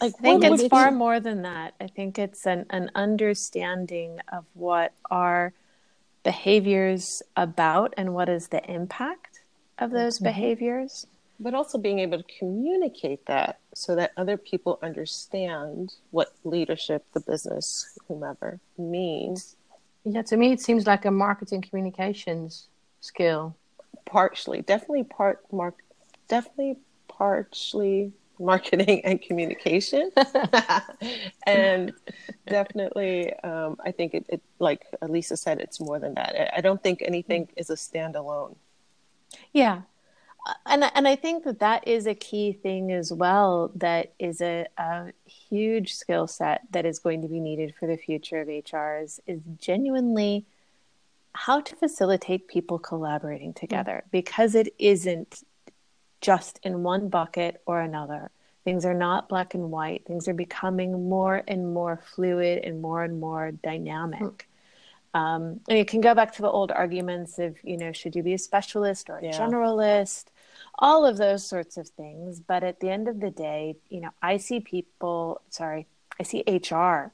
Like 0.00 0.14
i 0.18 0.22
think 0.22 0.44
it's 0.44 0.68
far 0.68 0.90
more 0.90 1.18
than 1.18 1.42
that. 1.42 1.74
I 1.80 1.88
think 1.88 2.18
it's 2.18 2.46
an, 2.46 2.66
an 2.70 2.90
understanding 2.94 4.20
of 4.32 4.44
what 4.54 4.92
our 5.10 5.52
behaviors 6.22 7.22
about 7.36 7.94
and 7.96 8.14
what 8.14 8.28
is 8.28 8.48
the 8.48 8.64
impact 8.70 9.40
of 9.78 9.90
those 9.90 10.16
mm-hmm. 10.16 10.26
behaviors 10.26 11.06
but 11.40 11.54
also 11.54 11.78
being 11.78 12.00
able 12.00 12.18
to 12.18 12.24
communicate 12.38 13.24
that 13.26 13.60
so 13.74 13.94
that 13.94 14.12
other 14.16 14.36
people 14.36 14.78
understand 14.82 15.94
what 16.10 16.34
leadership, 16.44 17.04
the 17.12 17.20
business, 17.20 17.96
whomever 18.08 18.58
means. 18.76 19.56
Yeah, 20.04 20.22
to 20.22 20.36
me, 20.36 20.52
it 20.52 20.60
seems 20.60 20.86
like 20.86 21.04
a 21.04 21.10
marketing 21.10 21.62
communications 21.62 22.68
skill. 23.00 23.56
Partially, 24.04 24.62
definitely 24.62 25.04
part 25.04 25.40
mark, 25.52 25.76
definitely 26.28 26.78
partially 27.08 28.12
marketing 28.40 29.04
and 29.04 29.20
communication, 29.20 30.10
and 31.46 31.92
definitely, 32.46 33.34
um, 33.40 33.76
I 33.84 33.92
think 33.92 34.14
it, 34.14 34.26
it, 34.28 34.42
like 34.58 34.86
Lisa 35.02 35.36
said, 35.36 35.60
it's 35.60 35.80
more 35.80 35.98
than 35.98 36.14
that. 36.14 36.56
I 36.56 36.60
don't 36.60 36.82
think 36.82 37.02
anything 37.04 37.48
is 37.56 37.70
a 37.70 37.74
standalone. 37.74 38.56
Yeah, 39.52 39.82
and 40.66 40.84
and 40.94 41.06
I 41.06 41.16
think 41.16 41.44
that 41.44 41.60
that 41.60 41.86
is 41.86 42.06
a 42.06 42.14
key 42.14 42.52
thing 42.52 42.92
as 42.92 43.12
well. 43.12 43.70
That 43.74 44.12
is 44.18 44.40
a, 44.40 44.66
a 44.76 45.12
huge 45.26 45.94
skill 45.94 46.26
set 46.26 46.62
that 46.70 46.86
is 46.86 46.98
going 46.98 47.22
to 47.22 47.28
be 47.28 47.40
needed 47.40 47.74
for 47.78 47.86
the 47.86 47.96
future 47.96 48.40
of 48.40 48.48
HRs 48.48 49.20
is 49.26 49.40
genuinely 49.58 50.46
how 51.32 51.60
to 51.60 51.76
facilitate 51.76 52.48
people 52.48 52.78
collaborating 52.78 53.52
together 53.52 54.02
mm-hmm. 54.02 54.08
because 54.10 54.54
it 54.54 54.74
isn't 54.78 55.44
just 56.20 56.58
in 56.62 56.82
one 56.82 57.08
bucket 57.08 57.62
or 57.66 57.80
another. 57.80 58.30
Things 58.64 58.84
are 58.84 58.94
not 58.94 59.28
black 59.28 59.54
and 59.54 59.70
white. 59.70 60.04
Things 60.06 60.28
are 60.28 60.34
becoming 60.34 61.08
more 61.08 61.42
and 61.46 61.72
more 61.72 62.02
fluid 62.14 62.64
and 62.64 62.82
more 62.82 63.04
and 63.04 63.20
more 63.20 63.52
dynamic. 63.52 64.20
Mm-hmm. 64.20 64.48
Um, 65.14 65.60
and 65.68 65.78
you 65.78 65.84
can 65.84 66.00
go 66.00 66.14
back 66.14 66.34
to 66.34 66.42
the 66.42 66.50
old 66.50 66.70
arguments 66.70 67.38
of, 67.38 67.56
you 67.62 67.76
know, 67.76 67.92
should 67.92 68.14
you 68.14 68.22
be 68.22 68.34
a 68.34 68.38
specialist 68.38 69.08
or 69.08 69.18
a 69.18 69.24
yeah. 69.24 69.38
generalist? 69.38 70.26
All 70.78 71.04
of 71.04 71.16
those 71.16 71.46
sorts 71.46 71.76
of 71.76 71.88
things. 71.88 72.40
But 72.40 72.62
at 72.64 72.80
the 72.80 72.90
end 72.90 73.08
of 73.08 73.20
the 73.20 73.30
day, 73.30 73.76
you 73.88 74.00
know, 74.00 74.10
I 74.22 74.36
see 74.36 74.60
people, 74.60 75.42
sorry, 75.50 75.86
I 76.18 76.22
see 76.22 76.44
HR 76.46 77.12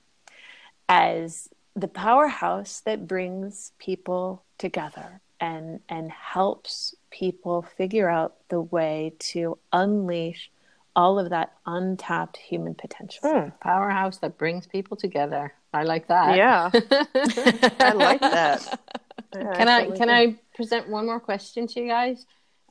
as 0.88 1.48
the 1.74 1.88
powerhouse 1.88 2.80
that 2.80 3.08
brings 3.08 3.72
people 3.78 4.44
together 4.58 5.20
and 5.40 5.80
and 5.88 6.10
helps 6.10 6.94
people 7.10 7.62
figure 7.62 8.08
out 8.08 8.36
the 8.48 8.60
way 8.60 9.14
to 9.18 9.58
unleash 9.72 10.50
all 10.96 11.18
of 11.18 11.30
that 11.30 11.52
untapped 11.66 12.36
human 12.36 12.74
potential. 12.74 13.20
Mm, 13.24 13.52
powerhouse 13.60 14.18
that 14.18 14.38
brings 14.38 14.66
people 14.66 14.96
together. 14.96 15.52
I 15.72 15.82
like 15.82 16.06
that. 16.08 16.36
Yeah. 16.36 16.70
I 17.80 17.92
like 17.92 18.20
that. 18.20 18.80
Yeah, 19.34 19.52
can 19.56 19.68
I, 19.68 19.78
I 19.78 19.90
can 19.90 20.10
I 20.10 20.36
present 20.54 20.88
one 20.88 21.06
more 21.06 21.18
question 21.18 21.66
to 21.66 21.80
you 21.80 21.88
guys? 21.88 22.24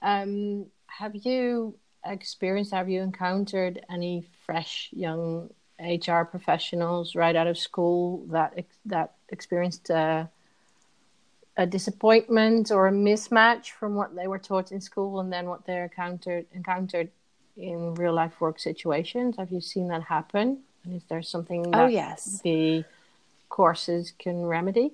Um, 0.03 0.67
have 0.87 1.15
you 1.15 1.75
experienced 2.05 2.71
have 2.71 2.89
you 2.89 3.01
encountered 3.01 3.83
any 3.89 4.25
fresh 4.45 4.89
young 4.91 5.49
HR 5.79 6.23
professionals 6.23 7.15
right 7.15 7.35
out 7.35 7.47
of 7.47 7.57
school 7.57 8.25
that 8.27 8.65
that 8.85 9.13
experienced 9.29 9.89
a, 9.89 10.29
a 11.57 11.65
disappointment 11.65 12.71
or 12.71 12.87
a 12.87 12.91
mismatch 12.91 13.71
from 13.71 13.95
what 13.95 14.15
they 14.15 14.27
were 14.27 14.39
taught 14.39 14.71
in 14.71 14.81
school 14.81 15.19
and 15.19 15.31
then 15.31 15.47
what 15.47 15.65
they 15.65 15.81
encountered 15.81 16.45
encountered 16.53 17.09
in 17.57 17.95
real 17.95 18.13
life 18.13 18.39
work 18.41 18.59
situations? 18.59 19.35
Have 19.37 19.51
you 19.51 19.61
seen 19.61 19.87
that 19.87 20.03
happen? 20.03 20.59
And 20.83 20.95
is 20.95 21.03
there 21.07 21.21
something 21.21 21.67
oh, 21.67 21.71
that 21.71 21.79
oh, 21.81 21.87
yes. 21.87 22.41
the 22.43 22.83
courses 23.49 24.13
can 24.17 24.45
remedy? 24.45 24.93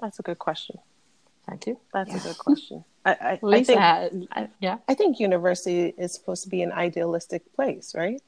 That's 0.00 0.18
a 0.18 0.22
good 0.22 0.38
question. 0.38 0.78
Thank 1.48 1.66
you. 1.66 1.78
That's 1.92 2.10
yeah. 2.10 2.16
a 2.16 2.20
good 2.20 2.38
question. 2.38 2.84
I, 3.04 3.10
I, 3.10 3.38
I 3.42 3.64
think, 3.64 3.80
I, 3.80 4.48
yeah. 4.60 4.78
I 4.88 4.94
think 4.94 5.20
university 5.20 5.92
is 5.98 6.14
supposed 6.14 6.44
to 6.44 6.48
be 6.48 6.62
an 6.62 6.72
idealistic 6.72 7.54
place, 7.54 7.94
right? 7.94 8.22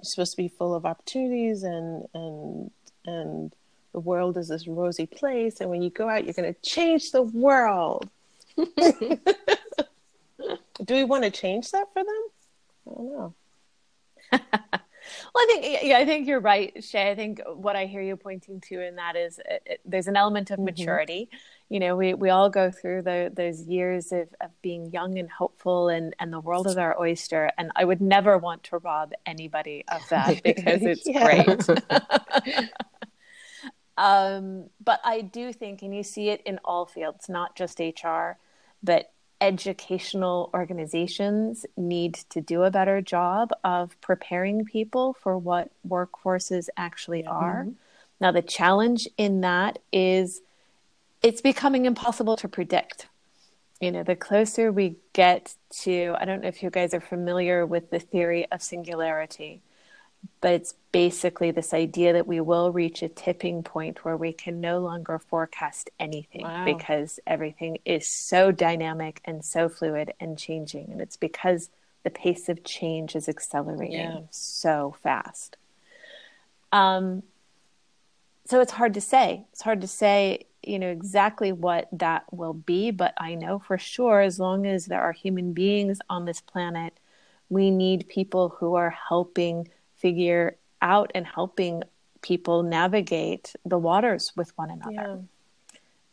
It's 0.00 0.10
supposed 0.10 0.32
to 0.32 0.36
be 0.36 0.48
full 0.48 0.74
of 0.74 0.84
opportunities 0.84 1.62
and 1.62 2.06
and 2.14 2.70
and 3.06 3.52
the 3.92 4.00
world 4.00 4.36
is 4.36 4.48
this 4.48 4.68
rosy 4.68 5.06
place 5.06 5.60
and 5.60 5.70
when 5.70 5.82
you 5.82 5.90
go 5.90 6.08
out 6.08 6.24
you're 6.24 6.34
going 6.34 6.52
to 6.52 6.60
change 6.60 7.10
the 7.10 7.22
world. 7.22 8.08
Do 10.84 10.94
we 10.94 11.04
want 11.04 11.24
to 11.24 11.30
change 11.30 11.70
that 11.72 11.92
for 11.92 12.04
them? 12.04 12.24
I 12.86 12.94
don't 12.94 13.12
know. 13.12 13.34
well, 15.34 15.44
I 15.44 15.46
think 15.46 15.82
yeah, 15.82 15.98
I 15.98 16.04
think 16.04 16.26
you're 16.26 16.40
right, 16.40 16.82
Shay. 16.82 17.10
I 17.10 17.14
think 17.14 17.40
what 17.46 17.76
I 17.76 17.86
hear 17.86 18.00
you 18.00 18.16
pointing 18.16 18.60
to 18.62 18.80
in 18.86 18.96
that 18.96 19.16
is 19.16 19.38
it, 19.48 19.62
it, 19.66 19.80
there's 19.84 20.06
an 20.06 20.16
element 20.16 20.50
of 20.50 20.56
mm-hmm. 20.56 20.66
maturity. 20.66 21.28
You 21.68 21.80
know, 21.80 21.96
we, 21.96 22.14
we 22.14 22.30
all 22.30 22.48
go 22.48 22.70
through 22.70 23.02
the, 23.02 23.30
those 23.34 23.62
years 23.62 24.10
of, 24.10 24.28
of 24.40 24.50
being 24.62 24.90
young 24.90 25.18
and 25.18 25.30
hopeful, 25.30 25.88
and, 25.88 26.14
and 26.18 26.32
the 26.32 26.40
world 26.40 26.66
is 26.66 26.76
our 26.76 26.98
oyster. 26.98 27.50
And 27.58 27.70
I 27.76 27.84
would 27.84 28.00
never 28.00 28.38
want 28.38 28.64
to 28.64 28.78
rob 28.78 29.12
anybody 29.26 29.84
of 29.88 30.00
that 30.10 30.42
because 30.42 30.82
it's 30.82 31.04
great. 31.04 32.68
um, 33.98 34.70
but 34.82 35.00
I 35.04 35.20
do 35.20 35.52
think, 35.52 35.82
and 35.82 35.94
you 35.94 36.02
see 36.02 36.30
it 36.30 36.42
in 36.46 36.58
all 36.64 36.86
fields, 36.86 37.28
not 37.28 37.54
just 37.54 37.80
HR, 37.80 38.38
but 38.82 39.12
educational 39.40 40.50
organizations 40.52 41.64
need 41.76 42.14
to 42.30 42.40
do 42.40 42.64
a 42.64 42.70
better 42.70 43.00
job 43.00 43.50
of 43.62 44.00
preparing 44.00 44.64
people 44.64 45.14
for 45.14 45.38
what 45.38 45.70
workforces 45.86 46.68
actually 46.76 47.24
are. 47.24 47.62
Mm-hmm. 47.62 47.72
Now, 48.20 48.32
the 48.32 48.42
challenge 48.42 49.08
in 49.16 49.42
that 49.42 49.78
is 49.92 50.40
it's 51.22 51.40
becoming 51.40 51.86
impossible 51.86 52.36
to 52.36 52.48
predict. 52.48 53.06
You 53.80 53.92
know, 53.92 54.02
the 54.02 54.16
closer 54.16 54.72
we 54.72 54.96
get 55.12 55.54
to, 55.82 56.16
I 56.18 56.24
don't 56.24 56.42
know 56.42 56.48
if 56.48 56.62
you 56.62 56.70
guys 56.70 56.94
are 56.94 57.00
familiar 57.00 57.64
with 57.64 57.90
the 57.90 58.00
theory 58.00 58.46
of 58.50 58.60
singularity, 58.60 59.62
but 60.40 60.52
it's 60.52 60.74
basically 60.92 61.50
this 61.50 61.74
idea 61.74 62.12
that 62.12 62.26
we 62.26 62.40
will 62.40 62.72
reach 62.72 63.02
a 63.02 63.08
tipping 63.08 63.62
point 63.62 64.04
where 64.04 64.16
we 64.16 64.32
can 64.32 64.60
no 64.60 64.78
longer 64.78 65.18
forecast 65.18 65.90
anything 65.98 66.42
wow. 66.42 66.64
because 66.64 67.18
everything 67.26 67.78
is 67.84 68.06
so 68.06 68.50
dynamic 68.50 69.20
and 69.24 69.44
so 69.44 69.68
fluid 69.68 70.12
and 70.20 70.38
changing. 70.38 70.90
And 70.90 71.00
it's 71.00 71.16
because 71.16 71.70
the 72.04 72.10
pace 72.10 72.48
of 72.48 72.64
change 72.64 73.16
is 73.16 73.28
accelerating 73.28 73.98
yeah. 73.98 74.20
so 74.30 74.96
fast. 75.02 75.56
Um, 76.72 77.22
so 78.46 78.60
it's 78.60 78.72
hard 78.72 78.94
to 78.94 79.00
say. 79.00 79.44
It's 79.52 79.62
hard 79.62 79.80
to 79.80 79.88
say, 79.88 80.46
you 80.62 80.78
know, 80.78 80.88
exactly 80.88 81.52
what 81.52 81.88
that 81.92 82.32
will 82.32 82.54
be, 82.54 82.90
but 82.90 83.14
I 83.18 83.34
know 83.34 83.58
for 83.58 83.76
sure 83.76 84.20
as 84.20 84.38
long 84.38 84.66
as 84.66 84.86
there 84.86 85.02
are 85.02 85.12
human 85.12 85.52
beings 85.52 85.98
on 86.08 86.24
this 86.24 86.40
planet, 86.40 86.94
we 87.50 87.70
need 87.70 88.08
people 88.08 88.50
who 88.50 88.74
are 88.74 88.90
helping 88.90 89.68
figure 89.98 90.56
out 90.80 91.10
and 91.14 91.26
helping 91.26 91.82
people 92.22 92.62
navigate 92.62 93.54
the 93.64 93.78
waters 93.78 94.32
with 94.36 94.56
one 94.56 94.70
another. 94.70 94.92
Yeah. 94.92 95.16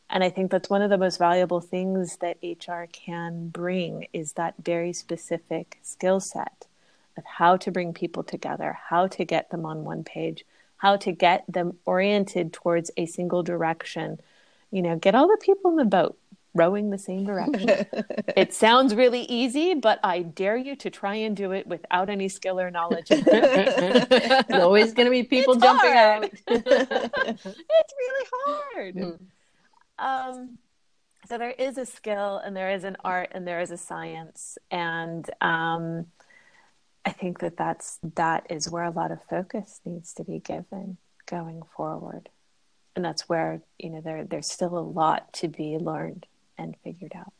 And 0.09 0.23
I 0.23 0.29
think 0.29 0.51
that's 0.51 0.69
one 0.69 0.81
of 0.81 0.89
the 0.89 0.97
most 0.97 1.17
valuable 1.17 1.61
things 1.61 2.17
that 2.17 2.37
HR 2.43 2.85
can 2.91 3.49
bring 3.49 4.07
is 4.13 4.33
that 4.33 4.53
very 4.61 4.93
specific 4.93 5.79
skill 5.81 6.19
set 6.19 6.67
of 7.17 7.23
how 7.25 7.57
to 7.57 7.71
bring 7.71 7.93
people 7.93 8.23
together, 8.23 8.77
how 8.89 9.07
to 9.07 9.25
get 9.25 9.49
them 9.49 9.65
on 9.65 9.83
one 9.83 10.03
page, 10.03 10.45
how 10.77 10.97
to 10.97 11.11
get 11.11 11.43
them 11.47 11.77
oriented 11.85 12.53
towards 12.53 12.91
a 12.97 13.05
single 13.05 13.41
direction. 13.41 14.19
You 14.71 14.81
know, 14.81 14.95
get 14.97 15.15
all 15.15 15.27
the 15.27 15.41
people 15.41 15.71
in 15.71 15.77
the 15.77 15.85
boat 15.85 16.17
rowing 16.55 16.89
the 16.89 16.97
same 16.97 17.25
direction. 17.25 17.69
it 18.35 18.53
sounds 18.53 18.95
really 18.95 19.23
easy, 19.23 19.75
but 19.75 19.99
I 20.03 20.21
dare 20.23 20.57
you 20.57 20.75
to 20.77 20.89
try 20.89 21.15
and 21.15 21.35
do 21.35 21.51
it 21.51 21.67
without 21.67 22.09
any 22.09 22.29
skill 22.29 22.59
or 22.59 22.71
knowledge. 22.71 23.09
There's 23.09 24.49
always 24.49 24.93
going 24.93 25.05
to 25.05 25.11
be 25.11 25.23
people 25.23 25.53
it's 25.53 25.63
jumping 25.63 25.91
hard. 25.91 26.23
out. 26.23 26.31
it's 26.47 27.45
really 27.45 28.27
hard. 28.33 28.95
Mm. 28.95 29.19
Um, 29.99 30.57
so 31.27 31.37
there 31.37 31.51
is 31.51 31.77
a 31.77 31.85
skill 31.85 32.37
and 32.37 32.55
there 32.55 32.71
is 32.71 32.83
an 32.83 32.97
art 33.03 33.29
and 33.33 33.47
there 33.47 33.59
is 33.59 33.71
a 33.71 33.77
science 33.77 34.57
and 34.69 35.29
um, 35.41 36.05
i 37.03 37.09
think 37.09 37.39
that 37.39 37.57
that's 37.57 37.99
that 38.15 38.45
is 38.49 38.69
where 38.69 38.83
a 38.83 38.91
lot 38.91 39.11
of 39.11 39.23
focus 39.27 39.81
needs 39.85 40.13
to 40.13 40.23
be 40.23 40.39
given 40.39 40.97
going 41.25 41.63
forward 41.75 42.29
and 42.95 43.03
that's 43.03 43.27
where 43.27 43.61
you 43.79 43.89
know 43.89 44.01
there 44.01 44.23
there's 44.23 44.51
still 44.51 44.77
a 44.77 44.79
lot 44.79 45.33
to 45.33 45.47
be 45.47 45.77
learned 45.77 46.27
and 46.57 46.75
figured 46.83 47.13
out 47.15 47.33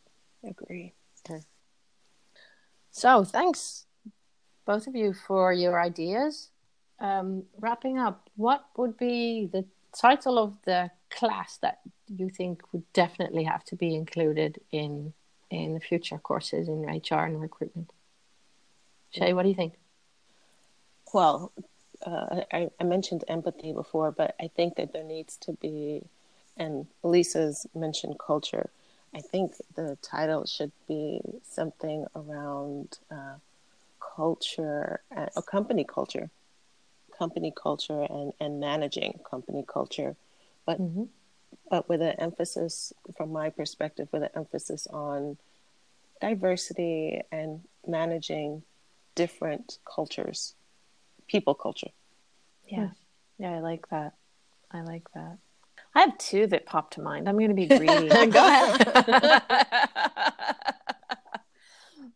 agree 0.48 0.94
so 2.92 3.24
thanks 3.24 3.86
both 4.66 4.88
of 4.88 4.96
you 4.96 5.14
for 5.14 5.52
your 5.52 5.82
ideas 5.82 6.50
um, 7.00 7.44
wrapping 7.60 7.98
up 7.98 8.30
what 8.36 8.66
would 8.78 8.98
be 8.98 9.50
the 9.52 9.66
title 9.94 10.38
of 10.38 10.58
the 10.66 10.92
class 11.10 11.58
that 11.62 11.80
you 12.08 12.30
think 12.30 12.62
would 12.72 12.84
definitely 12.94 13.44
have 13.44 13.64
to 13.66 13.76
be 13.76 13.96
included 13.96 14.60
in 14.72 15.14
in 15.50 15.74
the 15.74 15.80
future 15.80 16.18
courses 16.18 16.68
in 16.68 16.84
HR 16.84 17.26
and 17.26 17.42
recruitment? 17.42 17.92
Shay, 19.12 19.34
what 19.34 19.44
do 19.44 19.50
you 19.50 19.56
think? 19.56 19.76
Well, 21.14 21.52
uh, 22.06 22.42
I, 22.52 22.70
I, 22.80 22.84
mentioned 22.84 23.24
empathy 23.28 23.72
before, 23.72 24.12
but 24.12 24.36
I 24.40 24.50
think 24.54 24.76
that 24.76 24.92
there 24.92 25.04
needs 25.04 25.38
to 25.38 25.54
be, 25.54 26.04
and 26.58 26.88
Lisa's 27.04 27.66
mentioned 27.74 28.20
culture. 28.20 28.70
I 29.16 29.22
think 29.22 29.54
the 29.76 29.98
title 30.02 30.46
should 30.46 30.74
be 30.88 31.22
something 31.44 32.06
around 32.16 33.00
uh, 33.10 33.36
culture, 34.00 35.00
uh, 35.16 35.28
a 35.36 35.42
company 35.42 35.86
culture, 35.86 36.30
company 37.18 37.54
culture, 37.56 38.02
and, 38.10 38.34
and 38.40 38.60
managing 38.60 39.20
company 39.30 39.64
culture 39.66 40.16
but 40.66 40.82
mm-hmm. 40.82 41.04
but 41.70 41.88
with 41.88 42.02
an 42.02 42.16
emphasis, 42.20 42.94
from 43.16 43.32
my 43.32 43.50
perspective, 43.50 44.08
with 44.12 44.24
an 44.24 44.30
emphasis 44.36 44.88
on 44.88 45.38
diversity 46.22 47.22
and 47.32 47.62
managing 47.88 48.64
different 49.14 49.78
cultures, 49.86 50.56
people 51.28 51.54
culture. 51.54 51.92
Yeah, 52.68 52.90
yeah, 53.38 53.52
I 53.52 53.60
like 53.60 53.88
that. 53.90 54.14
I 54.72 54.82
like 54.82 55.12
that. 55.14 55.38
I 55.96 56.02
have 56.02 56.18
two 56.18 56.46
that 56.48 56.66
pop 56.66 56.92
to 56.92 57.02
mind. 57.02 57.28
I'm 57.28 57.38
going 57.38 57.50
to 57.50 57.56
be 57.56 57.68
greedy. 57.68 58.10
Go 58.10 58.48
ahead. 58.48 59.42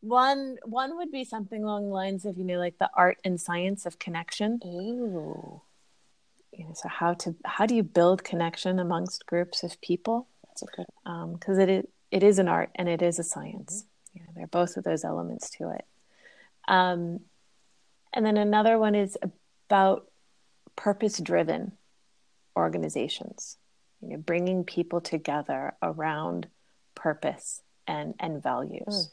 one 0.01 0.57
one 0.63 0.97
would 0.97 1.11
be 1.11 1.23
something 1.23 1.63
along 1.63 1.87
the 1.87 1.93
lines 1.93 2.25
of 2.25 2.37
you 2.37 2.43
know 2.43 2.59
like 2.59 2.77
the 2.77 2.89
art 2.95 3.17
and 3.23 3.39
science 3.39 3.85
of 3.85 3.97
connection. 3.99 4.59
Ooh 4.65 5.61
you 6.59 6.65
know, 6.65 6.73
so 6.73 6.89
how 6.89 7.13
to 7.13 7.35
how 7.45 7.65
do 7.65 7.75
you 7.75 7.83
build 7.83 8.23
connection 8.23 8.79
amongst 8.79 9.25
groups 9.25 9.63
of 9.63 9.79
people? 9.81 10.27
That's 10.47 10.63
a 10.63 10.65
good 10.65 10.85
because 11.39 11.57
um, 11.57 11.61
it 11.61 11.69
is 11.69 11.85
it 12.11 12.23
is 12.23 12.39
an 12.39 12.47
art 12.47 12.69
and 12.75 12.89
it 12.89 13.01
is 13.01 13.19
a 13.19 13.23
science. 13.23 13.85
Mm-hmm. 13.85 14.19
You 14.19 14.23
know, 14.25 14.31
there 14.35 14.43
are 14.43 14.47
both 14.47 14.75
of 14.75 14.83
those 14.83 15.05
elements 15.05 15.49
to 15.51 15.69
it. 15.69 15.85
Um, 16.67 17.21
and 18.13 18.25
then 18.25 18.37
another 18.37 18.77
one 18.77 18.95
is 18.95 19.17
about 19.69 20.09
purpose 20.75 21.19
driven 21.19 21.73
organizations. 22.57 23.57
You 24.01 24.09
know, 24.09 24.17
bringing 24.17 24.63
people 24.63 25.01
together 25.01 25.73
around 25.81 26.47
purpose 26.95 27.61
and 27.87 28.13
and 28.19 28.41
values. 28.41 28.85
Mm. 28.87 29.11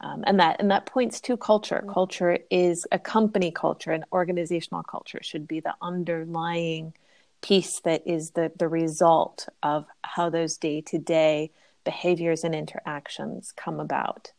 Um, 0.00 0.24
and 0.26 0.40
that 0.40 0.60
and 0.60 0.70
that 0.70 0.86
points 0.86 1.20
to 1.22 1.36
culture. 1.36 1.80
Mm-hmm. 1.82 1.92
Culture 1.92 2.38
is 2.50 2.86
a 2.92 2.98
company 2.98 3.50
culture, 3.50 3.92
an 3.92 4.04
organizational 4.12 4.82
culture 4.82 5.20
should 5.22 5.46
be 5.46 5.60
the 5.60 5.74
underlying 5.80 6.94
piece 7.42 7.80
that 7.80 8.02
is 8.06 8.30
the 8.30 8.52
the 8.58 8.68
result 8.68 9.48
of 9.62 9.86
how 10.02 10.30
those 10.30 10.56
day 10.56 10.80
to 10.82 10.98
day 10.98 11.50
behaviors 11.84 12.44
and 12.44 12.54
interactions 12.54 13.52
come 13.56 13.78
about. 13.78 14.32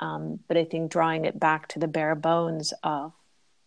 Um, 0.00 0.40
but 0.46 0.56
I 0.56 0.64
think 0.64 0.90
drawing 0.90 1.24
it 1.24 1.40
back 1.40 1.68
to 1.68 1.78
the 1.78 1.88
bare 1.88 2.14
bones 2.14 2.72
of 2.82 3.12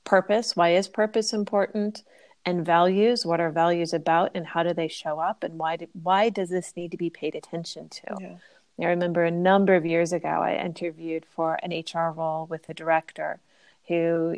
purpose. 0.03 0.55
Why 0.55 0.75
is 0.75 0.87
purpose 0.87 1.33
important? 1.33 2.03
And 2.45 2.65
values. 2.65 3.25
What 3.25 3.39
are 3.39 3.51
values 3.51 3.93
about, 3.93 4.31
and 4.33 4.45
how 4.45 4.63
do 4.63 4.73
they 4.73 4.87
show 4.87 5.19
up? 5.19 5.43
And 5.43 5.59
why 5.59 5.75
do, 5.77 5.87
why 5.93 6.29
does 6.29 6.49
this 6.49 6.73
need 6.75 6.91
to 6.91 6.97
be 6.97 7.09
paid 7.09 7.35
attention 7.35 7.89
to? 7.89 8.17
Yeah. 8.19 8.35
I 8.79 8.85
remember 8.85 9.23
a 9.23 9.31
number 9.31 9.75
of 9.75 9.85
years 9.85 10.11
ago, 10.11 10.27
I 10.27 10.55
interviewed 10.55 11.25
for 11.25 11.59
an 11.61 11.71
HR 11.71 12.11
role 12.11 12.47
with 12.47 12.67
a 12.67 12.73
director 12.73 13.39
who 13.87 14.37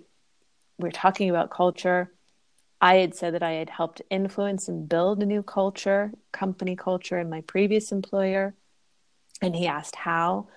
we 0.77 0.89
are 0.89 0.91
talking 0.91 1.29
about 1.29 1.49
culture. 1.49 2.11
I 2.81 2.95
had 2.95 3.15
said 3.15 3.35
that 3.35 3.43
I 3.43 3.51
had 3.51 3.69
helped 3.69 4.01
influence 4.09 4.67
and 4.67 4.89
build 4.89 5.23
a 5.23 5.25
new 5.25 5.43
culture, 5.43 6.11
company 6.33 6.75
culture 6.75 7.17
in 7.19 7.29
my 7.29 7.39
previous 7.41 7.93
employer. 7.93 8.53
And 9.41 9.55
he 9.55 9.65
asked 9.67 9.95
how. 9.95 10.47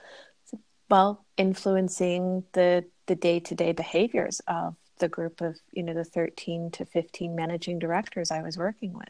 Said, 0.47 0.61
well, 0.91 1.25
influencing 1.37 2.43
the 2.53 2.85
the 3.07 3.15
day 3.15 3.39
to 3.39 3.55
day 3.55 3.71
behaviors 3.71 4.41
of 4.49 4.75
the 4.99 5.09
group 5.09 5.41
of, 5.41 5.59
you 5.73 5.83
know, 5.83 5.95
the 5.95 6.05
13 6.05 6.71
to 6.73 6.85
15 6.85 7.35
managing 7.35 7.79
directors 7.79 8.31
I 8.31 8.43
was 8.43 8.59
working 8.59 8.93
with. 8.93 9.09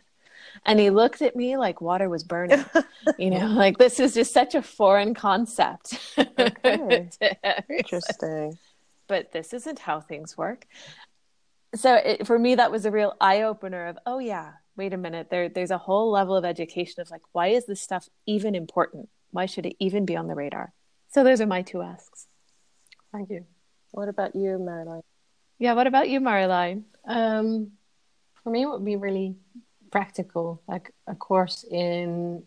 And 0.64 0.78
he 0.78 0.90
looked 0.90 1.22
at 1.22 1.36
me 1.36 1.56
like 1.56 1.80
water 1.80 2.08
was 2.08 2.24
burning. 2.24 2.64
you 3.18 3.30
know, 3.30 3.46
like 3.46 3.78
this 3.78 4.00
is 4.00 4.14
just 4.14 4.32
such 4.32 4.54
a 4.54 4.62
foreign 4.62 5.14
concept. 5.14 5.98
Okay. 6.18 7.10
Interesting. 7.70 8.58
But 9.08 9.32
this 9.32 9.52
isn't 9.52 9.78
how 9.78 10.00
things 10.00 10.36
work. 10.36 10.66
So 11.74 11.94
it, 11.94 12.26
for 12.26 12.38
me, 12.38 12.54
that 12.54 12.70
was 12.70 12.86
a 12.86 12.90
real 12.90 13.14
eye 13.20 13.42
opener 13.42 13.86
of, 13.86 13.98
oh, 14.06 14.18
yeah, 14.18 14.52
wait 14.76 14.92
a 14.92 14.96
minute. 14.96 15.28
There, 15.30 15.48
there's 15.48 15.70
a 15.70 15.78
whole 15.78 16.10
level 16.10 16.36
of 16.36 16.44
education 16.44 17.00
of 17.00 17.10
like, 17.10 17.22
why 17.32 17.48
is 17.48 17.66
this 17.66 17.80
stuff 17.80 18.08
even 18.26 18.54
important? 18.54 19.08
Why 19.30 19.46
should 19.46 19.66
it 19.66 19.76
even 19.78 20.06
be 20.06 20.16
on 20.16 20.26
the 20.26 20.34
radar? 20.34 20.72
So 21.08 21.22
those 21.22 21.40
are 21.40 21.46
my 21.46 21.62
two 21.62 21.82
asks. 21.82 22.26
Thank 23.12 23.30
you. 23.30 23.44
What 23.92 24.08
about 24.08 24.34
you, 24.34 24.58
Marilyn? 24.58 25.02
Yeah, 25.58 25.72
what 25.72 25.86
about 25.86 26.08
you, 26.08 26.20
Marilyn? 26.20 26.84
Um, 27.06 27.72
for 28.42 28.50
me, 28.50 28.62
it 28.62 28.68
would 28.68 28.84
be 28.84 28.96
really 28.96 29.36
practical, 29.90 30.60
like 30.68 30.92
a 31.06 31.14
course 31.14 31.64
in 31.64 32.42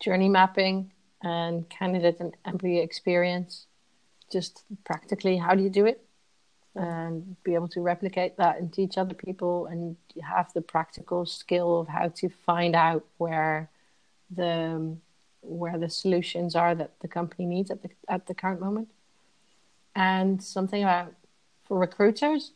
journey 0.00 0.28
mapping 0.28 0.90
and 1.22 1.68
candidate 1.68 2.16
and 2.18 2.34
employee 2.44 2.80
experience. 2.80 3.66
Just 4.32 4.64
practically, 4.84 5.36
how 5.36 5.54
do 5.54 5.62
you 5.62 5.70
do 5.70 5.86
it? 5.86 6.04
And 6.74 7.36
be 7.44 7.54
able 7.54 7.68
to 7.68 7.80
replicate 7.80 8.36
that 8.38 8.58
and 8.58 8.72
teach 8.72 8.98
other 8.98 9.14
people 9.14 9.66
and 9.66 9.96
have 10.22 10.52
the 10.54 10.62
practical 10.62 11.24
skill 11.26 11.80
of 11.80 11.88
how 11.88 12.08
to 12.08 12.28
find 12.28 12.74
out 12.74 13.04
where 13.18 13.70
the 14.34 14.96
where 15.42 15.76
the 15.76 15.90
solutions 15.90 16.54
are 16.54 16.74
that 16.74 16.92
the 17.00 17.08
company 17.08 17.44
needs 17.46 17.70
at 17.70 17.82
the 17.82 17.90
at 18.08 18.26
the 18.26 18.34
current 18.34 18.60
moment. 18.60 18.88
And 19.94 20.42
something 20.42 20.82
about 20.82 21.14
for 21.72 21.78
recruiters, 21.78 22.52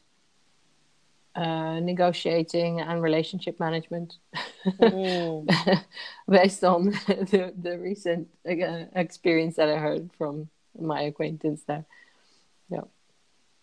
uh, 1.35 1.81
negotiating 1.81 2.83
and 2.83 3.03
relationship 3.03 3.59
management 3.59 4.19
mm. 4.67 5.85
based 6.29 6.63
on 6.63 6.91
the, 7.31 7.51
the 7.59 7.79
recent 7.79 8.29
uh, 8.47 8.85
experience 8.95 9.57
that 9.57 9.71
I 9.71 9.79
heard 9.79 10.11
from 10.19 10.51
my 10.79 11.01
acquaintance 11.01 11.63
there. 11.67 11.87
Yeah. 12.69 12.81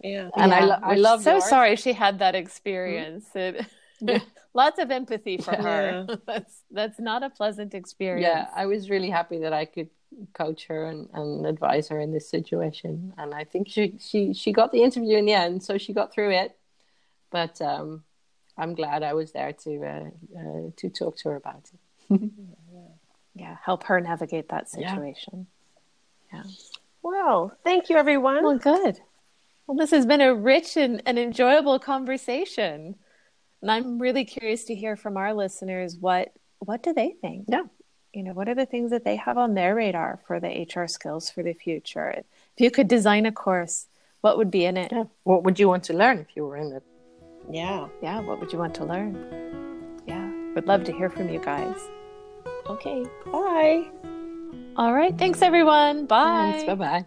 Yeah. 0.02 0.30
And 0.36 0.52
yeah. 0.52 0.58
I, 0.58 0.66
lo- 0.66 0.80
I 0.82 0.96
love 0.96 1.22
so 1.22 1.34
yours. 1.34 1.46
sorry 1.46 1.76
she 1.76 1.94
had 1.94 2.18
that 2.18 2.34
experience. 2.34 3.26
Mm-hmm. 3.36 3.60
It, 3.60 3.68
yeah. 4.02 4.20
lots 4.56 4.80
of 4.80 4.90
empathy 4.90 5.38
for 5.38 5.56
her. 5.56 6.08
that's 6.26 6.64
that's 6.72 7.00
not 7.00 7.22
a 7.22 7.30
pleasant 7.30 7.76
experience. 7.76 8.26
Yeah, 8.28 8.48
I 8.56 8.66
was 8.66 8.90
really 8.90 9.12
happy 9.12 9.38
that 9.40 9.54
I 9.54 9.66
could 9.66 9.90
coach 10.34 10.66
her 10.66 10.86
and, 10.86 11.10
and 11.14 11.46
advise 11.46 11.88
her 11.90 12.00
in 12.00 12.12
this 12.12 12.30
situation. 12.30 13.14
And 13.18 13.34
I 13.34 13.44
think 13.44 13.68
she, 13.70 13.96
she 14.00 14.34
she 14.34 14.52
got 14.52 14.72
the 14.72 14.84
interview 14.84 15.18
in 15.18 15.26
the 15.26 15.34
end, 15.34 15.64
so 15.64 15.78
she 15.78 15.94
got 15.94 16.14
through 16.14 16.32
it 16.32 16.58
but 17.34 17.60
um, 17.62 18.04
I'm 18.58 18.76
glad 18.76 19.04
I 19.04 19.14
was 19.14 19.34
there 19.34 19.52
to 19.52 19.84
uh, 19.84 20.40
uh, 20.40 20.70
to 20.78 20.90
talk 20.90 21.18
to 21.18 21.30
her 21.30 21.36
about 21.36 21.70
it. 21.74 22.22
yeah, 23.36 23.58
help 23.66 23.84
her 23.86 24.00
navigate 24.00 24.50
that 24.50 24.70
situation. 24.70 25.48
Yeah. 26.32 26.44
yeah. 26.46 26.52
Well, 27.02 27.58
thank 27.66 27.90
you, 27.90 27.98
everyone. 27.98 28.44
Well, 28.44 28.60
good. 28.60 29.00
Well, 29.68 29.76
this 29.76 29.92
has 29.92 30.06
been 30.06 30.22
a 30.22 30.34
rich 30.34 30.78
and, 30.78 31.02
and 31.06 31.18
enjoyable 31.18 31.80
conversation. 31.80 32.96
And 33.62 33.72
I'm 33.72 33.98
really 33.98 34.26
curious 34.26 34.66
to 34.66 34.76
hear 34.76 34.96
from 34.96 35.18
our 35.18 35.34
listeners 35.34 35.98
what 35.98 36.32
what 36.60 36.84
do 36.84 36.94
they 36.94 37.16
think? 37.20 37.46
Yeah. 37.50 37.64
You 38.14 38.22
know, 38.22 38.34
what 38.34 38.48
are 38.48 38.54
the 38.54 38.68
things 38.68 38.92
that 38.92 39.04
they 39.04 39.16
have 39.16 39.40
on 39.40 39.56
their 39.56 39.74
radar 39.74 40.20
for 40.28 40.40
the 40.40 40.68
HR 40.70 40.86
skills 40.86 41.32
for 41.32 41.42
the 41.42 41.54
future? 41.54 42.12
If 42.12 42.26
you 42.58 42.70
could 42.70 42.88
design 42.88 43.26
a 43.26 43.32
course, 43.32 43.88
what 44.22 44.38
would 44.38 44.52
be 44.52 44.66
in 44.66 44.78
it? 44.78 44.92
Yeah. 44.92 45.06
What 45.24 45.44
would 45.44 45.60
you 45.60 45.68
want 45.68 45.84
to 45.86 45.94
learn 45.94 46.20
if 46.20 46.28
you 46.36 46.46
were 46.46 46.58
in 46.58 46.74
it? 46.74 46.84
Yeah. 47.50 47.88
Yeah, 48.04 48.20
what 48.22 48.40
would 48.40 48.54
you 48.54 48.60
want 48.60 48.76
to 48.76 48.86
learn? 48.86 49.16
Yeah. 50.06 50.30
Would 50.54 50.68
love 50.68 50.84
to 50.84 50.94
hear 50.94 51.10
from 51.10 51.30
you 51.30 51.40
guys. 51.40 51.76
Okay. 52.68 53.04
Bye. 53.32 53.90
All 54.78 54.94
right. 54.94 55.18
Thanks 55.18 55.42
everyone. 55.42 56.06
Bye. 56.06 56.52
thanks, 56.52 56.64
Bye 56.66 56.76
bye. 56.76 57.06